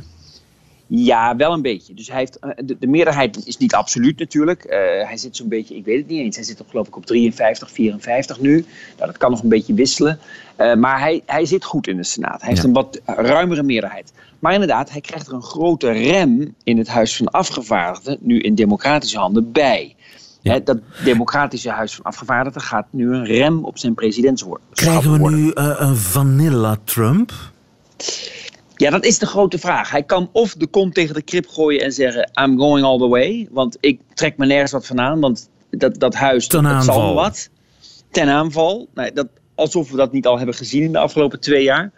Ja, 0.87 1.35
wel 1.35 1.53
een 1.53 1.61
beetje. 1.61 1.93
Dus 1.93 2.07
hij 2.07 2.17
heeft, 2.17 2.39
eh, 2.39 2.49
de, 2.65 2.75
de 2.79 2.87
meerderheid 2.87 3.47
is 3.47 3.57
niet 3.57 3.73
absoluut 3.73 4.19
natuurlijk. 4.19 4.63
Eh, 4.63 4.77
hij 5.07 5.17
zit 5.17 5.35
zo'n 5.35 5.47
beetje, 5.47 5.75
ik 5.75 5.85
weet 5.85 5.97
het 5.97 6.07
niet 6.07 6.19
eens, 6.19 6.35
hij 6.35 6.45
zit 6.45 6.61
op, 6.61 6.69
geloof 6.69 6.87
ik 6.87 6.95
op 6.95 7.05
53, 7.05 7.71
54 7.71 8.39
nu. 8.39 8.51
Nou, 8.97 9.07
dat 9.07 9.17
kan 9.17 9.31
nog 9.31 9.43
een 9.43 9.49
beetje 9.49 9.73
wisselen. 9.73 10.19
Eh, 10.55 10.75
maar 10.75 10.99
hij, 10.99 11.21
hij 11.25 11.45
zit 11.45 11.63
goed 11.63 11.87
in 11.87 11.97
de 11.97 12.03
Senaat. 12.03 12.41
Hij 12.41 12.49
heeft 12.49 12.63
een 12.63 12.73
wat 12.73 13.01
ruimere 13.05 13.63
meerderheid. 13.63 14.13
Maar 14.41 14.53
inderdaad, 14.53 14.89
hij 14.89 15.01
krijgt 15.01 15.27
er 15.27 15.33
een 15.33 15.43
grote 15.43 15.91
rem 15.91 16.55
in 16.63 16.77
het 16.77 16.87
Huis 16.87 17.15
van 17.15 17.27
Afgevaardigden, 17.27 18.17
nu 18.21 18.39
in 18.39 18.55
democratische 18.55 19.17
handen, 19.19 19.51
bij. 19.51 19.95
Ja. 20.41 20.59
Dat 20.59 20.79
democratische 21.03 21.69
Huis 21.69 21.95
van 21.95 22.05
Afgevaardigden 22.05 22.61
gaat 22.61 22.87
nu 22.89 23.13
een 23.13 23.25
rem 23.25 23.65
op 23.65 23.77
zijn 23.77 23.93
presidentschap 23.93 24.59
Krijgen 24.73 25.11
we 25.11 25.29
nu 25.29 25.51
eh, 25.51 25.75
een 25.77 25.95
vanilla 25.95 26.77
Trump? 26.83 27.31
Ja, 28.75 28.89
dat 28.89 29.05
is 29.05 29.19
de 29.19 29.25
grote 29.25 29.57
vraag. 29.57 29.91
Hij 29.91 30.03
kan 30.03 30.29
of 30.31 30.53
de 30.53 30.67
kont 30.67 30.93
tegen 30.93 31.15
de 31.15 31.21
krip 31.21 31.47
gooien 31.47 31.81
en 31.81 31.91
zeggen: 31.91 32.31
I'm 32.41 32.57
going 32.57 32.85
all 32.85 32.97
the 32.97 33.07
way. 33.07 33.47
Want 33.51 33.77
ik 33.79 34.01
trek 34.13 34.37
me 34.37 34.45
nergens 34.45 34.71
wat 34.71 34.85
van 34.85 34.99
aan. 34.99 35.19
Want 35.19 35.49
dat, 35.69 35.99
dat 35.99 36.13
huis 36.13 36.47
Ten 36.47 36.63
dat, 36.63 36.71
dat 36.71 36.83
zal 36.83 37.07
me 37.07 37.13
wat. 37.13 37.49
Ten 38.11 38.29
aanval. 38.29 38.87
Nee, 38.93 39.11
dat, 39.11 39.27
alsof 39.55 39.91
we 39.91 39.97
dat 39.97 40.11
niet 40.11 40.27
al 40.27 40.37
hebben 40.37 40.55
gezien 40.55 40.83
in 40.83 40.91
de 40.91 40.97
afgelopen 40.97 41.39
twee 41.39 41.63
jaar. 41.63 41.91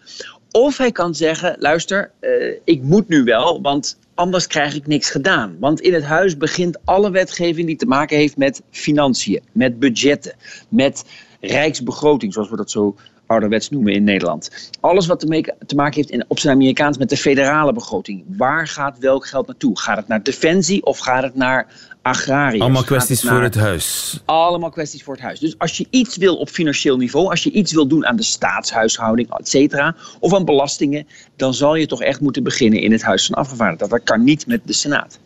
Of 0.53 0.77
hij 0.77 0.91
kan 0.91 1.15
zeggen: 1.15 1.55
luister, 1.59 2.11
eh, 2.19 2.31
ik 2.63 2.81
moet 2.81 3.07
nu 3.07 3.23
wel, 3.23 3.61
want 3.61 3.97
anders 4.13 4.47
krijg 4.47 4.75
ik 4.75 4.87
niks 4.87 5.09
gedaan. 5.09 5.57
Want 5.59 5.81
in 5.81 5.93
het 5.93 6.03
huis 6.03 6.37
begint 6.37 6.77
alle 6.85 7.11
wetgeving 7.11 7.67
die 7.67 7.75
te 7.75 7.85
maken 7.85 8.17
heeft 8.17 8.37
met 8.37 8.61
financiën, 8.69 9.41
met 9.51 9.79
budgetten, 9.79 10.33
met 10.69 11.05
rijksbegroting, 11.41 12.33
zoals 12.33 12.49
we 12.49 12.55
dat 12.55 12.71
zo 12.71 12.95
ouderwets 13.33 13.69
noemen 13.69 13.93
in 13.93 14.03
Nederland. 14.03 14.49
Alles 14.79 15.07
wat 15.07 15.19
te, 15.19 15.27
make- 15.27 15.55
te 15.65 15.75
maken 15.75 15.95
heeft 15.95 16.09
in, 16.09 16.25
op 16.27 16.39
zijn 16.39 16.53
Amerikaans 16.55 16.97
met 16.97 17.09
de 17.09 17.17
federale 17.17 17.73
begroting. 17.73 18.23
Waar 18.37 18.67
gaat 18.67 18.99
welk 18.99 19.27
geld 19.27 19.47
naartoe? 19.47 19.79
Gaat 19.79 19.97
het 19.97 20.07
naar 20.07 20.23
defensie 20.23 20.85
of 20.85 20.99
gaat 20.99 21.23
het 21.23 21.35
naar 21.35 21.67
agrariërs? 22.01 22.61
Allemaal 22.61 22.83
kwesties 22.83 23.21
het 23.21 23.29
voor 23.31 23.41
het 23.41 23.55
huis. 23.55 24.19
allemaal 24.25 24.69
kwesties 24.69 25.03
voor 25.03 25.13
het 25.13 25.23
huis. 25.23 25.39
Dus 25.39 25.55
als 25.57 25.77
je 25.77 25.85
iets 25.89 26.17
wil 26.17 26.35
op 26.35 26.49
financieel 26.49 26.97
niveau, 26.97 27.29
als 27.29 27.43
je 27.43 27.51
iets 27.51 27.73
wil 27.73 27.87
doen 27.87 28.05
aan 28.05 28.15
de 28.15 28.23
staatshuishouding, 28.23 29.29
et 29.37 29.49
cetera, 29.49 29.95
of 30.19 30.33
aan 30.33 30.45
belastingen, 30.45 31.07
dan 31.35 31.53
zal 31.53 31.75
je 31.75 31.85
toch 31.85 32.01
echt 32.01 32.19
moeten 32.21 32.43
beginnen 32.43 32.81
in 32.81 32.91
het 32.91 33.01
Huis 33.01 33.25
van 33.25 33.35
Afgevaardigden. 33.35 33.89
Dat 33.89 34.03
kan 34.03 34.23
niet 34.23 34.47
met 34.47 34.61
de 34.65 34.73
Senaat. 34.73 35.19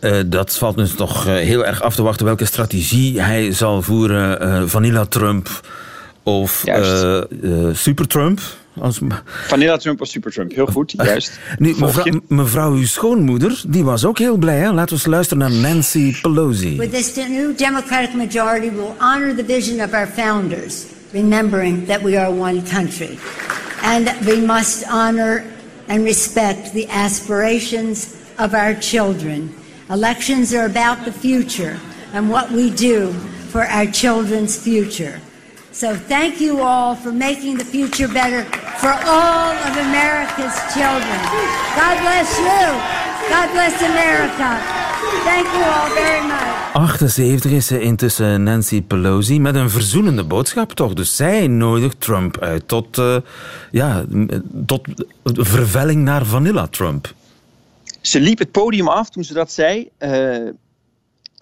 Eh, 0.00 0.16
dat 0.26 0.58
valt 0.58 0.76
dus 0.76 0.94
toch 0.94 1.26
eh, 1.26 1.34
heel 1.34 1.66
erg 1.66 1.82
af 1.82 1.94
te 1.94 2.02
wachten 2.02 2.26
welke 2.26 2.44
strategie 2.44 3.20
hij 3.20 3.52
zal 3.52 3.82
voeren. 3.82 4.40
eh, 4.40 4.62
Vanilla 4.66 5.04
Trump 5.06 5.60
of 6.22 6.64
eh, 6.64 7.18
eh, 7.18 7.74
Super 7.74 8.06
Trump. 8.06 8.40
Als... 8.80 9.00
Vanilla 9.46 9.76
Trump 9.76 10.00
of 10.00 10.08
Super 10.08 10.32
Trump. 10.32 10.52
Heel 10.52 10.66
goed, 10.66 10.92
juist. 10.96 11.38
Nu, 11.58 11.74
mevrouw, 11.78 12.20
mevrouw, 12.28 12.72
uw 12.72 12.86
schoonmoeder, 12.86 13.62
die 13.66 13.84
was 13.84 14.04
ook 14.04 14.18
heel 14.18 14.36
blij. 14.36 14.58
Hè? 14.58 14.72
Laten 14.72 14.88
we 14.88 14.92
eens 14.92 15.06
luisteren 15.06 15.38
naar 15.38 15.72
Nancy 15.72 16.20
Pelosi. 16.20 16.76
With 16.76 16.92
this 16.92 17.14
new 17.14 17.56
Democratic 17.56 18.14
majority, 18.14 18.70
we'll 18.70 18.94
honor 18.98 19.34
the 19.34 19.44
vision 19.44 19.80
of 19.80 19.92
our 19.92 20.06
founders, 20.06 20.84
remembering 21.10 21.86
that 21.86 22.02
we 22.02 22.20
are 22.20 22.30
one 22.30 22.62
country. 22.62 23.18
And 23.82 24.12
we 24.24 24.40
must 24.46 24.84
honor 24.90 25.44
and 25.88 26.04
respect 26.04 26.72
the 26.72 26.86
aspirations 26.88 28.06
of 28.38 28.54
our 28.54 28.78
children. 28.78 29.54
Elections 29.88 30.54
are 30.54 30.64
about 30.64 31.04
the 31.04 31.12
future 31.12 31.76
and 32.12 32.30
what 32.30 32.50
we 32.50 32.70
do 32.70 33.12
for 33.50 33.66
our 33.66 33.86
children's 33.86 34.56
future. 34.56 35.20
So 35.72 35.94
thank 36.08 36.38
you 36.38 36.60
all 36.60 36.94
for 36.96 37.12
making 37.12 37.58
the 37.58 37.64
future 37.64 38.12
better 38.12 38.44
for 38.76 38.92
all 39.06 39.52
of 39.68 39.76
America's 39.88 40.56
children. 40.74 41.18
God 41.80 41.96
bless 42.00 42.38
you. 42.38 42.64
God 43.30 43.48
bless 43.52 43.82
America. 43.82 44.58
Thank 45.24 45.46
you 45.46 45.62
all 45.64 45.88
very 45.94 46.26
much. 46.26 46.50
78 46.72 47.44
is 47.52 47.66
ze 47.66 47.80
intussen 47.80 48.42
Nancy 48.42 48.82
Pelosi 48.82 49.40
met 49.40 49.54
een 49.54 49.70
verzoenende 49.70 50.24
boodschap 50.24 50.72
toch. 50.72 50.92
Dus 50.94 51.16
zij 51.16 51.46
nodigt 51.46 52.00
Trump 52.00 52.38
uit 52.40 52.68
tot, 52.68 52.98
eh, 52.98 53.16
ja, 53.70 54.04
tot 54.66 54.86
vervelling 55.24 56.04
naar 56.04 56.26
Vanilla 56.26 56.66
Trump. 56.66 57.14
Ze 58.00 58.20
liep 58.20 58.38
het 58.38 58.50
podium 58.50 58.88
af 58.88 59.10
toen 59.10 59.24
ze 59.24 59.34
dat 59.34 59.52
zei. 59.52 59.88
eh, 59.98 60.36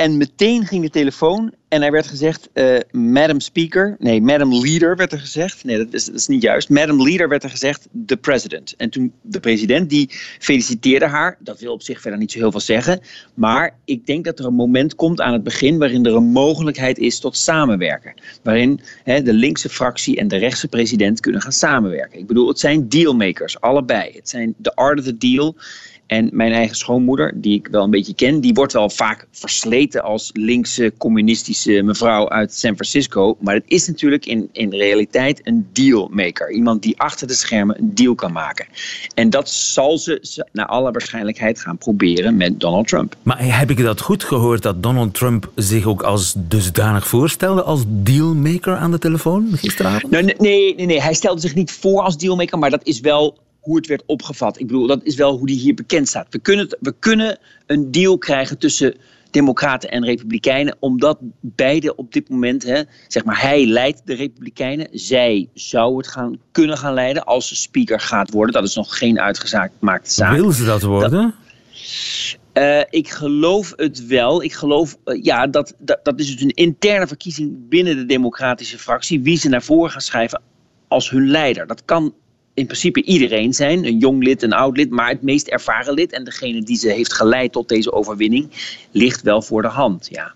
en 0.01 0.17
meteen 0.17 0.67
ging 0.67 0.83
de 0.83 0.91
telefoon 0.91 1.53
en 1.69 1.83
er 1.83 1.91
werd 1.91 2.07
gezegd: 2.07 2.49
eh, 2.53 2.77
Madam 2.91 3.41
Speaker. 3.41 3.97
Nee, 3.99 4.23
Madam 4.23 4.55
Leader 4.55 4.97
werd 4.97 5.13
er 5.13 5.19
gezegd. 5.19 5.65
Nee, 5.65 5.77
dat 5.77 5.93
is, 5.93 6.05
dat 6.05 6.15
is 6.15 6.27
niet 6.27 6.43
juist. 6.43 6.69
Madam 6.69 7.03
Leader 7.03 7.29
werd 7.29 7.45
er 7.45 7.51
gezegd: 7.51 7.89
The 8.07 8.17
President. 8.17 8.75
En 8.77 8.91
toen 8.91 9.13
de 9.23 9.41
president 9.41 9.91
die 9.91 10.11
feliciteerde 10.39 11.07
haar. 11.07 11.37
Dat 11.39 11.61
wil 11.61 11.73
op 11.73 11.83
zich 11.83 12.01
verder 12.01 12.19
niet 12.19 12.33
zo 12.33 12.39
heel 12.39 12.51
veel 12.51 12.61
zeggen. 12.61 13.01
Maar 13.35 13.77
ik 13.85 14.07
denk 14.07 14.25
dat 14.25 14.39
er 14.39 14.45
een 14.45 14.55
moment 14.55 14.95
komt 14.95 15.21
aan 15.21 15.33
het 15.33 15.43
begin 15.43 15.79
waarin 15.79 16.07
er 16.07 16.15
een 16.15 16.33
mogelijkheid 16.33 16.99
is 16.99 17.21
tot 17.21 17.37
samenwerken. 17.37 18.15
Waarin 18.43 18.81
hè, 19.05 19.23
de 19.23 19.35
linkse 19.35 19.69
fractie 19.69 20.17
en 20.17 20.29
de 20.29 20.37
rechtse 20.37 20.69
president 20.69 21.21
kunnen 21.21 21.41
gaan 21.41 21.53
samenwerken. 21.53 22.19
Ik 22.19 22.27
bedoel, 22.27 22.49
het 22.49 22.59
zijn 22.59 22.89
dealmakers, 22.89 23.61
allebei. 23.61 24.13
Het 24.15 24.29
zijn 24.29 24.55
de 24.57 24.75
art 24.75 24.99
of 24.99 25.05
the 25.05 25.17
deal. 25.17 25.57
En 26.11 26.29
mijn 26.33 26.53
eigen 26.53 26.77
schoonmoeder, 26.77 27.33
die 27.35 27.59
ik 27.59 27.69
wel 27.71 27.85
een 27.85 27.91
beetje 27.91 28.15
ken, 28.15 28.41
die 28.41 28.55
wordt 28.55 28.73
wel 28.73 28.91
vaak 28.91 29.27
versleten 29.31 30.03
als 30.03 30.31
linkse 30.33 30.93
communistische 30.99 31.83
mevrouw 31.83 32.29
uit 32.29 32.55
San 32.55 32.75
Francisco. 32.75 33.37
Maar 33.41 33.55
het 33.55 33.65
is 33.67 33.87
natuurlijk 33.87 34.27
in, 34.27 34.49
in 34.53 34.71
realiteit 34.71 35.41
een 35.47 35.69
dealmaker. 35.73 36.51
Iemand 36.51 36.83
die 36.83 37.01
achter 37.01 37.27
de 37.27 37.35
schermen 37.35 37.79
een 37.79 37.95
deal 37.95 38.15
kan 38.15 38.33
maken. 38.33 38.67
En 39.15 39.31
dat 39.31 39.51
zal 39.51 39.99
ze 39.99 40.45
naar 40.53 40.67
alle 40.67 40.91
waarschijnlijkheid 40.91 41.61
gaan 41.61 41.79
proberen 41.79 42.37
met 42.37 42.61
Donald 42.61 42.89
Trump. 42.89 43.17
Maar 43.23 43.59
heb 43.59 43.71
ik 43.71 43.83
dat 43.83 44.01
goed 44.01 44.25
gehoord 44.25 44.63
dat 44.63 44.83
Donald 44.83 45.15
Trump 45.15 45.51
zich 45.55 45.85
ook 45.85 46.03
als 46.03 46.35
dusdanig 46.37 47.09
voorstelde 47.09 47.63
als 47.63 47.83
dealmaker 47.87 48.77
aan 48.77 48.91
de 48.91 48.99
telefoon 48.99 49.49
gisteravond? 49.53 50.13
Nou, 50.13 50.25
nee, 50.25 50.75
nee, 50.75 50.87
nee, 50.87 51.01
hij 51.01 51.15
stelde 51.15 51.41
zich 51.41 51.55
niet 51.55 51.73
voor 51.73 52.03
als 52.03 52.17
dealmaker, 52.17 52.59
maar 52.59 52.71
dat 52.71 52.85
is 52.85 53.01
wel 53.01 53.39
hoe 53.61 53.77
het 53.77 53.87
werd 53.87 54.03
opgevat. 54.07 54.59
Ik 54.59 54.67
bedoel, 54.67 54.87
dat 54.87 55.03
is 55.03 55.15
wel 55.15 55.37
hoe 55.37 55.47
die 55.47 55.59
hier 55.59 55.75
bekend 55.75 56.09
staat. 56.09 56.27
We 56.31 56.39
kunnen, 56.39 56.77
we 56.81 56.95
kunnen 56.99 57.39
een 57.67 57.91
deal 57.91 58.19
krijgen 58.19 58.59
tussen 58.59 58.95
Democraten 59.31 59.91
en 59.91 60.05
Republikeinen, 60.05 60.77
omdat 60.79 61.19
beide 61.41 61.97
op 61.97 62.13
dit 62.13 62.29
moment, 62.29 62.63
hè, 62.63 62.83
zeg 63.09 63.25
maar, 63.25 63.41
hij 63.41 63.67
leidt 63.67 64.03
de 64.05 64.15
Republikeinen. 64.15 64.89
Zij 64.93 65.49
zou 65.55 65.97
het 65.97 66.09
gaan, 66.09 66.39
kunnen 66.53 66.79
gaan 66.79 66.95
leiden 66.95 67.25
als 67.25 67.49
ze 67.49 67.57
speaker 67.57 68.01
gaat 68.01 68.31
worden. 68.31 68.55
Dat 68.55 68.65
is 68.65 68.75
nog 68.75 68.99
geen 68.99 69.21
uitgemaakte 69.21 70.11
zaak. 70.11 70.35
Wil 70.35 70.53
ze 70.53 70.65
dat 70.65 70.83
worden? 70.83 71.35
Uh, 72.55 72.81
ik 72.91 73.11
geloof 73.11 73.73
het 73.77 74.07
wel. 74.07 74.43
Ik 74.43 74.53
geloof, 74.53 74.97
uh, 75.05 75.23
ja, 75.23 75.47
dat, 75.47 75.75
dat, 75.79 76.01
dat 76.03 76.21
is 76.21 76.33
dus 76.33 76.43
een 76.43 76.55
interne 76.55 77.07
verkiezing 77.07 77.69
binnen 77.69 77.97
de 77.97 78.07
democratische 78.07 78.79
fractie. 78.79 79.23
Wie 79.23 79.39
ze 79.39 79.49
naar 79.49 79.63
voren 79.63 79.91
gaan 79.91 80.01
schrijven 80.01 80.43
als 80.89 81.11
hun 81.11 81.31
leider. 81.31 81.67
Dat 81.67 81.85
kan 81.85 82.15
in 82.61 82.67
principe 82.67 83.03
iedereen 83.03 83.53
zijn. 83.53 83.87
Een 83.87 83.99
jong 83.99 84.23
lid, 84.23 84.43
een 84.43 84.53
oud 84.53 84.77
lid. 84.77 84.91
Maar 84.91 85.09
het 85.09 85.23
meest 85.23 85.47
ervaren 85.47 85.95
lid 85.95 86.13
en 86.13 86.25
degene 86.25 86.63
die 86.63 86.77
ze 86.77 86.89
heeft 86.89 87.13
geleid 87.13 87.53
tot 87.53 87.69
deze 87.69 87.93
overwinning... 87.93 88.51
ligt 88.91 89.23
wel 89.23 89.43
voor 89.43 89.63
de 89.63 89.69
hand, 89.69 90.09
ja. 90.11 90.35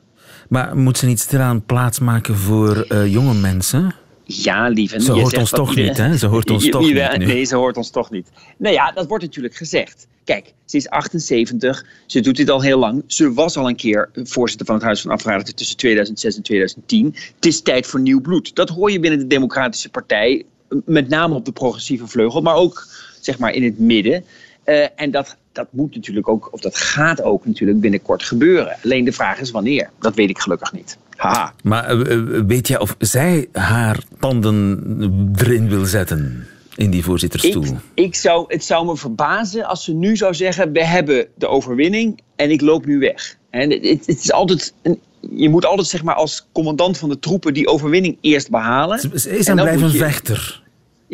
Maar 0.48 0.76
moet 0.76 0.98
ze 0.98 1.06
niet 1.06 1.20
stilaan 1.20 1.64
plaatsmaken 1.64 2.37
voor 2.37 2.87
uh, 2.88 3.12
jonge 3.12 3.34
mensen? 3.34 3.94
Ja, 4.24 4.68
lieve. 4.68 5.00
Ze 5.00 5.12
hoort 5.12 5.37
ons 5.37 5.50
toch 5.50 5.74
niet, 5.74 5.96
hè? 5.96 6.16
Ze 6.16 6.26
hoort 6.26 6.50
ons 6.50 6.68
toch 6.70 6.82
niet 6.82 7.18
nu. 7.18 7.26
Nee, 7.26 7.44
ze 7.44 7.56
hoort 7.56 7.76
ons 7.76 7.90
toch 7.90 8.10
niet. 8.10 8.28
Nou 8.56 8.74
ja, 8.74 8.92
dat 8.92 9.06
wordt 9.06 9.24
natuurlijk 9.24 9.54
gezegd. 9.54 10.06
Kijk, 10.24 10.52
ze 10.64 10.76
is 10.76 10.88
78, 10.88 11.84
ze 12.06 12.20
doet 12.20 12.37
dit 12.37 12.50
al 12.50 12.62
heel 12.62 12.78
lang. 12.78 13.02
Ze 13.06 13.32
was 13.32 13.56
al 13.56 13.68
een 13.68 13.76
keer 13.76 14.10
voorzitter 14.14 14.66
van 14.66 14.74
het 14.74 14.84
Huis 14.84 15.00
van 15.00 15.10
Afgevaardigden 15.10 15.54
tussen 15.54 15.76
2006 15.76 16.37
en 16.37 16.42
2010. 16.42 17.14
Het 17.34 17.46
is 17.46 17.60
tijd 17.60 17.87
voor 17.87 18.00
nieuw 18.00 18.20
bloed. 18.20 18.54
Dat 18.54 18.68
hoor 18.68 18.90
je 18.90 19.00
binnen 19.00 19.18
de 19.18 19.26
Democratische 19.26 19.90
Partij, 19.90 20.44
met 20.84 21.08
name 21.08 21.34
op 21.34 21.44
de 21.44 21.52
progressieve 21.52 22.06
vleugel, 22.06 22.40
maar 22.40 22.54
ook 22.54 22.87
zeg 23.20 23.38
maar 23.38 23.52
in 23.52 23.64
het 23.64 23.78
midden. 23.78 24.24
Uh, 24.64 24.87
en 24.96 25.10
dat, 25.10 25.37
dat 25.52 25.66
moet 25.70 25.94
natuurlijk 25.94 26.28
ook, 26.28 26.48
of 26.52 26.60
dat 26.60 26.76
gaat 26.76 27.22
ook 27.22 27.46
natuurlijk 27.46 27.80
binnenkort 27.80 28.22
gebeuren. 28.22 28.76
Alleen 28.84 29.04
de 29.04 29.12
vraag 29.12 29.40
is 29.40 29.50
wanneer. 29.50 29.90
Dat 29.98 30.14
weet 30.14 30.30
ik 30.30 30.38
gelukkig 30.38 30.72
niet. 30.72 30.98
Haha. 31.16 31.54
Maar 31.62 31.96
uh, 31.96 32.42
weet 32.46 32.68
jij 32.68 32.78
of 32.78 32.94
zij 32.98 33.48
haar 33.52 33.98
tanden 34.18 35.32
erin 35.37 35.68
wil 35.68 35.84
zetten? 35.84 36.46
in 36.76 36.90
die 36.90 37.04
voorzittersstoel? 37.04 37.64
Ik, 37.64 37.78
ik, 37.94 38.14
zou, 38.14 38.44
het 38.48 38.64
zou 38.64 38.87
me 38.87 38.96
verbazen 38.96 39.64
als 39.64 39.84
ze 39.84 39.92
nu 39.92 40.16
zou 40.16 40.34
zeggen: 40.34 40.72
We 40.72 40.84
hebben 40.84 41.26
de 41.34 41.48
overwinning 41.48 42.20
en 42.37 42.50
ik 42.50 42.60
loop 42.60 42.87
nu 42.87 42.98
weg. 42.98 43.37
En 43.50 43.70
het, 43.70 44.06
het, 44.06 44.08
is 44.08 44.32
altijd 44.32 44.74
een, 44.82 45.00
je 45.30 45.48
moet 45.48 45.64
altijd 45.64 45.88
zeg 45.88 46.02
maar, 46.02 46.14
als 46.14 46.46
commandant 46.52 46.98
van 46.98 47.08
de 47.08 47.18
troepen 47.18 47.54
die 47.54 47.68
overwinning 47.68 48.18
eerst 48.20 48.50
behalen. 48.50 48.98
Ze 48.98 49.37
is 49.37 49.46
dan, 49.46 49.56
blijven 49.56 49.82
een 49.82 49.90
vechter. 49.90 50.62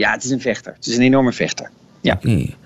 Ja, 0.00 0.12
het 0.12 0.24
is 0.24 0.30
een 0.30 0.40
vechter. 0.40 0.72
Het 0.74 0.86
is 0.86 0.96
een 0.96 1.02
enorme 1.02 1.32
vechter. 1.32 1.70
Ja. 2.00 2.14
Okay. 2.14 2.56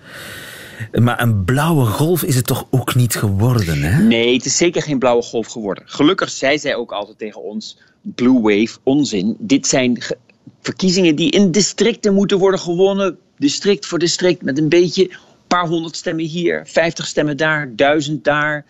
Maar 0.93 1.21
een 1.21 1.45
blauwe 1.45 1.85
golf 1.87 2.23
is 2.23 2.37
het 2.37 2.47
toch 2.47 2.67
ook 2.71 2.95
niet 2.95 3.15
geworden, 3.15 3.83
hè? 3.83 4.03
Nee, 4.03 4.35
het 4.35 4.45
is 4.45 4.57
zeker 4.57 4.83
geen 4.83 4.99
blauwe 4.99 5.23
golf 5.23 5.47
geworden. 5.47 5.85
Gelukkig 5.87 6.31
zei 6.31 6.59
zij 6.59 6.75
ook 6.75 6.93
altijd 6.93 7.19
tegen 7.19 7.43
ons: 7.43 7.79
Blue 8.01 8.41
Wave, 8.41 8.79
onzin. 8.83 9.37
Dit 9.39 9.67
zijn 9.67 10.03
verkiezingen 10.61 11.17
die 11.17 11.31
in 11.31 11.51
districten 11.51 12.15
moeten 12.15 12.39
worden 12.39 12.61
gewonnen. 12.61 13.19
District 13.39 13.87
voor 13.87 13.99
district 13.99 14.43
met 14.43 14.59
een 14.59 14.69
beetje, 14.69 15.11
een 15.11 15.17
paar 15.47 15.67
honderd 15.67 15.97
stemmen 15.97 16.25
hier, 16.25 16.63
vijftig 16.67 17.07
stemmen 17.07 17.37
daar, 17.37 17.73
duizend 17.77 18.25
daar. 18.25 18.65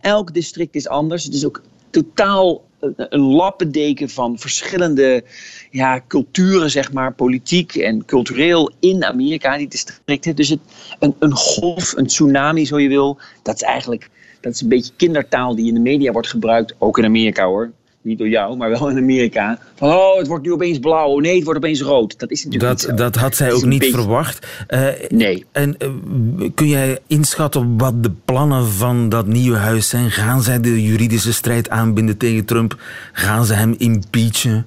elk 0.00 0.34
district 0.34 0.74
is 0.74 0.88
anders. 0.88 1.24
Het 1.24 1.34
is 1.34 1.46
ook 1.46 1.62
totaal 1.90 2.64
een 2.96 3.20
lappendeken 3.20 4.08
van 4.08 4.38
verschillende 4.38 5.24
ja, 5.70 6.00
culturen, 6.08 6.70
zeg 6.70 6.92
maar, 6.92 7.14
politiek 7.14 7.74
en 7.74 8.04
cultureel 8.04 8.72
in 8.80 9.04
Amerika, 9.04 9.56
die 9.56 9.68
districten. 9.68 10.36
Dus 10.36 10.48
het, 10.48 10.60
een, 10.98 11.14
een 11.18 11.34
golf, 11.34 11.96
een 11.96 12.06
tsunami, 12.06 12.66
zo 12.66 12.78
je 12.78 12.88
wil, 12.88 13.18
dat 13.42 13.54
is 13.54 13.62
eigenlijk 13.62 14.10
dat 14.40 14.54
is 14.54 14.60
een 14.60 14.68
beetje 14.68 14.92
kindertaal 14.96 15.54
die 15.54 15.68
in 15.68 15.74
de 15.74 15.80
media 15.80 16.12
wordt 16.12 16.28
gebruikt, 16.28 16.74
ook 16.78 16.98
in 16.98 17.04
Amerika 17.04 17.46
hoor 17.46 17.72
niet 18.06 18.18
door 18.18 18.28
jou, 18.28 18.56
maar 18.56 18.70
wel 18.70 18.88
in 18.88 18.96
Amerika. 18.96 19.58
Van, 19.74 19.88
oh, 19.88 20.18
het 20.18 20.26
wordt 20.26 20.44
nu 20.44 20.52
opeens 20.52 20.78
blauw. 20.78 21.18
Nee, 21.18 21.34
het 21.34 21.44
wordt 21.44 21.58
opeens 21.58 21.80
rood. 21.80 22.18
Dat 22.18 22.30
is 22.30 22.44
natuurlijk 22.44 22.80
dat, 22.80 22.98
Dat 22.98 23.16
had 23.16 23.36
zij 23.36 23.52
ook 23.52 23.64
niet 23.64 23.84
verwacht. 23.84 24.46
Uh, 24.68 24.88
nee. 25.08 25.44
En 25.52 25.76
uh, 25.78 26.50
kun 26.54 26.68
jij 26.68 26.98
inschatten 27.06 27.78
wat 27.78 28.02
de 28.02 28.10
plannen 28.24 28.66
van 28.66 29.08
dat 29.08 29.26
nieuwe 29.26 29.56
huis 29.56 29.88
zijn? 29.88 30.10
Gaan 30.10 30.42
zij 30.42 30.60
de 30.60 30.82
juridische 30.82 31.32
strijd 31.32 31.70
aanbinden 31.70 32.16
tegen 32.16 32.44
Trump? 32.44 32.80
Gaan 33.12 33.44
ze 33.44 33.54
hem 33.54 33.74
impeachen? 33.78 34.66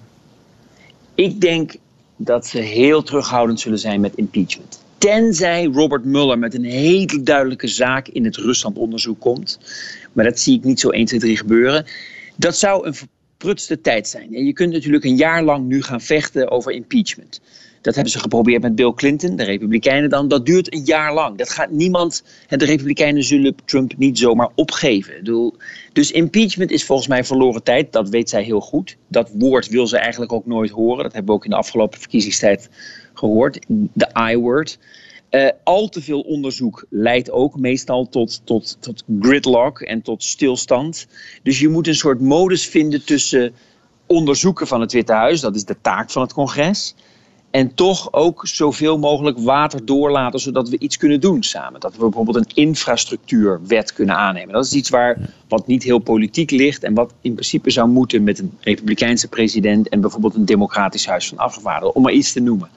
Ik 1.15 1.41
denk 1.41 1.75
dat 2.17 2.47
ze 2.47 2.57
heel 2.57 3.03
terughoudend 3.03 3.59
zullen 3.59 3.79
zijn 3.79 4.01
met 4.01 4.15
impeachment. 4.15 4.83
Tenzij 4.97 5.65
Robert 5.65 6.05
Mueller 6.05 6.39
met 6.39 6.53
een 6.53 6.63
hele 6.63 7.21
duidelijke 7.23 7.67
zaak 7.67 8.07
in 8.07 8.25
het 8.25 8.35
Rusland-onderzoek 8.35 9.19
komt. 9.19 9.59
Maar 10.13 10.25
dat 10.25 10.39
zie 10.39 10.57
ik 10.57 10.63
niet 10.63 10.79
zo 10.79 10.89
1, 10.89 11.05
2, 11.05 11.19
3 11.19 11.37
gebeuren. 11.37 11.85
Dat 12.35 12.57
zou 12.57 12.87
een 12.87 12.95
prutste 13.39 13.81
tijd 13.81 14.07
zijn. 14.07 14.35
En 14.35 14.45
je 14.45 14.53
kunt 14.53 14.73
natuurlijk 14.73 15.03
een 15.03 15.15
jaar 15.15 15.43
lang 15.43 15.67
nu 15.67 15.81
gaan 15.81 16.01
vechten 16.01 16.51
over 16.51 16.71
impeachment. 16.71 17.41
Dat 17.81 17.93
hebben 17.93 18.13
ze 18.13 18.19
geprobeerd 18.19 18.61
met 18.61 18.75
Bill 18.75 18.93
Clinton, 18.93 19.35
de 19.35 19.43
Republikeinen 19.43 20.09
dan. 20.09 20.27
Dat 20.27 20.45
duurt 20.45 20.73
een 20.73 20.83
jaar 20.83 21.13
lang. 21.13 21.37
Dat 21.37 21.49
gaat 21.49 21.71
niemand. 21.71 22.23
De 22.47 22.65
Republikeinen 22.65 23.23
zullen 23.23 23.55
Trump 23.65 23.97
niet 23.97 24.17
zomaar 24.17 24.49
opgeven. 24.55 25.23
Dus 25.93 26.11
impeachment 26.11 26.71
is 26.71 26.85
volgens 26.85 27.07
mij 27.07 27.23
verloren 27.23 27.63
tijd. 27.63 27.91
Dat 27.91 28.09
weet 28.09 28.29
zij 28.29 28.43
heel 28.43 28.61
goed. 28.61 28.97
Dat 29.07 29.29
woord 29.33 29.67
wil 29.67 29.87
ze 29.87 29.97
eigenlijk 29.97 30.31
ook 30.31 30.45
nooit 30.45 30.69
horen. 30.69 31.03
Dat 31.03 31.13
hebben 31.13 31.31
we 31.31 31.37
ook 31.37 31.45
in 31.45 31.51
de 31.51 31.55
afgelopen 31.55 31.99
verkiezingstijd 31.99 32.69
gehoord. 33.13 33.59
De 33.93 34.09
I-word. 34.31 34.79
Uh, 35.31 35.49
al 35.63 35.89
te 35.89 36.01
veel 36.01 36.21
onderzoek 36.21 36.85
leidt 36.89 37.31
ook 37.31 37.57
meestal 37.57 38.09
tot, 38.09 38.41
tot, 38.43 38.77
tot 38.79 39.03
gridlock 39.19 39.81
en 39.81 40.01
tot 40.01 40.23
stilstand. 40.23 41.07
Dus 41.43 41.59
je 41.59 41.69
moet 41.69 41.87
een 41.87 41.95
soort 41.95 42.21
modus 42.21 42.65
vinden 42.65 43.05
tussen 43.05 43.53
onderzoeken 44.05 44.67
van 44.67 44.81
het 44.81 44.91
Witte 44.91 45.13
Huis, 45.13 45.41
dat 45.41 45.55
is 45.55 45.65
de 45.65 45.81
taak 45.81 46.09
van 46.11 46.21
het 46.21 46.33
congres, 46.33 46.95
en 47.51 47.73
toch 47.73 48.13
ook 48.13 48.47
zoveel 48.47 48.97
mogelijk 48.97 49.39
water 49.39 49.85
doorlaten, 49.85 50.39
zodat 50.39 50.69
we 50.69 50.79
iets 50.79 50.97
kunnen 50.97 51.19
doen 51.19 51.43
samen. 51.43 51.79
Dat 51.79 51.93
we 51.93 51.99
bijvoorbeeld 51.99 52.35
een 52.35 52.51
infrastructuurwet 52.53 53.93
kunnen 53.93 54.15
aannemen. 54.15 54.53
Dat 54.53 54.65
is 54.65 54.73
iets 54.73 54.89
waar, 54.89 55.17
wat 55.47 55.67
niet 55.67 55.83
heel 55.83 55.99
politiek 55.99 56.51
ligt 56.51 56.83
en 56.83 56.93
wat 56.93 57.13
in 57.21 57.33
principe 57.33 57.71
zou 57.71 57.89
moeten 57.89 58.23
met 58.23 58.39
een 58.39 58.57
republikeinse 58.59 59.27
president 59.27 59.89
en 59.89 60.01
bijvoorbeeld 60.01 60.35
een 60.35 60.45
democratisch 60.45 61.07
huis 61.07 61.27
van 61.27 61.37
afgevaardigden, 61.37 61.95
om 61.95 62.01
maar 62.01 62.11
iets 62.11 62.33
te 62.33 62.39
noemen. 62.39 62.69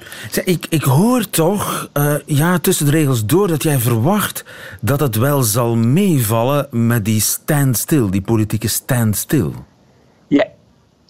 Ik, 0.45 0.67
ik 0.69 0.83
hoor 0.83 1.31
toch, 1.31 1.91
uh, 1.95 2.15
ja, 2.27 2.59
tussen 2.59 2.87
de 2.87 2.93
regels 2.93 3.27
door, 3.27 3.49
dat 3.49 3.63
jij 3.63 3.79
verwacht 3.79 4.45
dat 4.81 5.01
het 5.01 5.17
wel 5.17 5.43
zal 5.43 5.77
meevallen 5.77 6.67
met 6.71 7.05
die 7.05 7.21
standstill, 7.21 8.11
die 8.11 8.23
politieke 8.23 8.69
standstill. 8.69 9.51
Ja, 10.29 10.47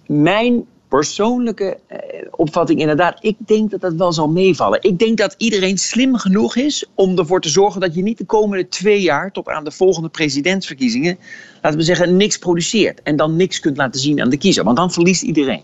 mijn 0.07 0.64
persoonlijke 0.93 1.79
eh, 1.87 1.99
opvatting 2.31 2.81
inderdaad. 2.81 3.19
Ik 3.21 3.37
denk 3.47 3.71
dat 3.71 3.81
dat 3.81 3.95
wel 3.95 4.13
zal 4.13 4.29
meevallen. 4.29 4.83
Ik 4.83 4.99
denk 4.99 5.19
dat 5.19 5.35
iedereen 5.39 5.79
slim 5.79 6.17
genoeg 6.17 6.57
is 6.57 6.87
om 6.95 7.19
ervoor 7.19 7.41
te 7.41 7.49
zorgen 7.49 7.81
dat 7.81 7.95
je 7.95 8.03
niet 8.03 8.19
de 8.19 8.25
komende 8.25 8.69
twee 8.69 9.01
jaar 9.01 9.33
tot 9.33 9.49
aan 9.49 9.65
de 9.65 9.71
volgende 9.71 10.09
presidentsverkiezingen, 10.09 11.19
laten 11.63 11.79
we 11.79 11.85
zeggen, 11.85 12.17
niks 12.17 12.39
produceert. 12.39 13.03
En 13.03 13.17
dan 13.17 13.37
niks 13.37 13.61
kunt 13.61 13.77
laten 13.77 14.01
zien 14.01 14.21
aan 14.21 14.31
de 14.31 14.37
kiezer. 14.37 14.65
Want 14.65 14.77
dan 14.77 14.93
verliest 14.93 15.23
iedereen. 15.23 15.63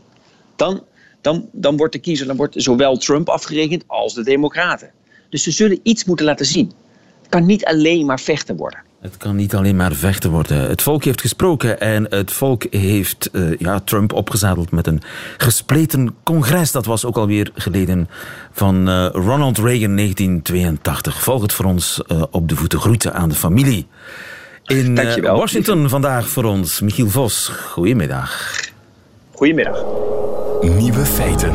Dan, 0.57 0.85
dan, 1.21 1.49
dan 1.53 1.77
wordt 1.77 1.93
de 1.93 1.99
kiezer, 1.99 2.27
dan 2.27 2.37
wordt 2.37 2.55
zowel 2.63 2.97
Trump 2.97 3.29
afgerekend 3.29 3.85
als 3.87 4.15
de 4.15 4.25
Democraten. 4.25 4.91
Dus 5.31 5.43
ze 5.43 5.51
zullen 5.51 5.81
iets 5.83 6.05
moeten 6.05 6.27
laten 6.27 6.47
zien. 6.47 6.73
Het 7.21 7.29
kan 7.29 7.47
niet 7.47 7.65
alleen 7.65 8.07
maar 8.07 8.21
vechten 8.21 8.57
worden. 8.57 8.88
Het 9.01 9.17
kan 9.17 9.37
niet 9.37 9.55
alleen 9.55 9.77
maar 9.77 9.93
vechten 9.93 10.31
worden. 10.31 10.69
Het 10.69 10.83
volk 10.83 11.05
heeft 11.05 11.21
gesproken 11.21 11.81
en 11.81 12.07
het 12.11 12.33
volk 12.33 12.65
heeft 12.71 13.29
uh, 13.33 13.59
ja, 13.59 13.81
Trump 13.81 14.13
opgezadeld 14.13 14.71
met 14.71 14.87
een 14.87 15.03
gespleten 15.37 16.15
congres. 16.23 16.73
Dat 16.73 16.87
was 16.87 17.05
ook 17.05 17.17
alweer 17.17 17.51
geleden 17.55 18.09
van 18.53 18.89
uh, 18.89 19.09
Ronald 19.13 19.59
Reagan 19.59 19.97
1982. 19.97 21.23
Volg 21.23 21.43
het 21.43 21.53
voor 21.53 21.65
ons 21.65 22.03
uh, 22.07 22.23
op 22.31 22.49
de 22.49 22.57
voeten. 22.57 22.81
Groeten 22.81 23.15
aan 23.15 23.29
de 23.29 23.35
familie. 23.35 23.87
In 24.65 25.23
Washington 25.23 25.89
vandaag 25.89 26.29
voor 26.29 26.45
ons 26.45 26.81
Michiel 26.81 27.09
Vos. 27.09 27.49
Goedemiddag. 27.49 28.61
Goedemiddag. 29.33 29.85
Nieuwe 30.61 31.05
feiten. 31.05 31.53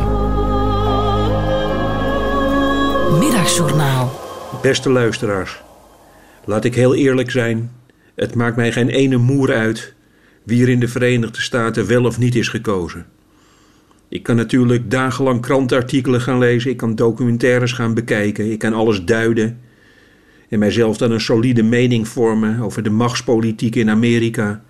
Middagjournaal. 3.18 4.20
Beste 4.62 4.90
luisteraars. 4.90 5.63
Laat 6.46 6.64
ik 6.64 6.74
heel 6.74 6.94
eerlijk 6.94 7.30
zijn, 7.30 7.70
het 8.14 8.34
maakt 8.34 8.56
mij 8.56 8.72
geen 8.72 8.88
ene 8.88 9.16
moer 9.16 9.54
uit 9.54 9.94
wie 10.42 10.62
er 10.62 10.68
in 10.68 10.80
de 10.80 10.88
Verenigde 10.88 11.40
Staten 11.40 11.86
wel 11.86 12.04
of 12.04 12.18
niet 12.18 12.34
is 12.34 12.48
gekozen. 12.48 13.06
Ik 14.08 14.22
kan 14.22 14.36
natuurlijk 14.36 14.90
dagenlang 14.90 15.40
krantenartikelen 15.40 16.20
gaan 16.20 16.38
lezen, 16.38 16.70
ik 16.70 16.76
kan 16.76 16.94
documentaires 16.94 17.72
gaan 17.72 17.94
bekijken, 17.94 18.50
ik 18.50 18.58
kan 18.58 18.72
alles 18.72 19.04
duiden 19.04 19.60
en 20.48 20.58
mijzelf 20.58 20.96
dan 20.96 21.10
een 21.10 21.20
solide 21.20 21.62
mening 21.62 22.08
vormen 22.08 22.60
over 22.60 22.82
de 22.82 22.90
machtspolitiek 22.90 23.74
in 23.74 23.90
Amerika. 23.90 24.62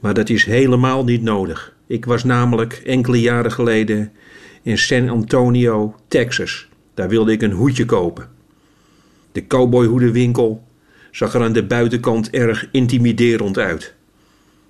Maar 0.00 0.14
dat 0.14 0.28
is 0.28 0.44
helemaal 0.44 1.04
niet 1.04 1.22
nodig. 1.22 1.76
Ik 1.86 2.04
was 2.04 2.24
namelijk 2.24 2.72
enkele 2.72 3.20
jaren 3.20 3.52
geleden 3.52 4.12
in 4.62 4.78
San 4.78 5.08
Antonio, 5.08 5.94
Texas. 6.08 6.68
Daar 6.94 7.08
wilde 7.08 7.32
ik 7.32 7.42
een 7.42 7.52
hoedje 7.52 7.84
kopen. 7.84 8.28
De 9.32 9.46
cowboyhoedenwinkel 9.46 10.62
zag 11.12 11.34
er 11.34 11.42
aan 11.42 11.52
de 11.52 11.64
buitenkant 11.64 12.30
erg 12.30 12.68
intimiderend 12.70 13.58
uit. 13.58 13.94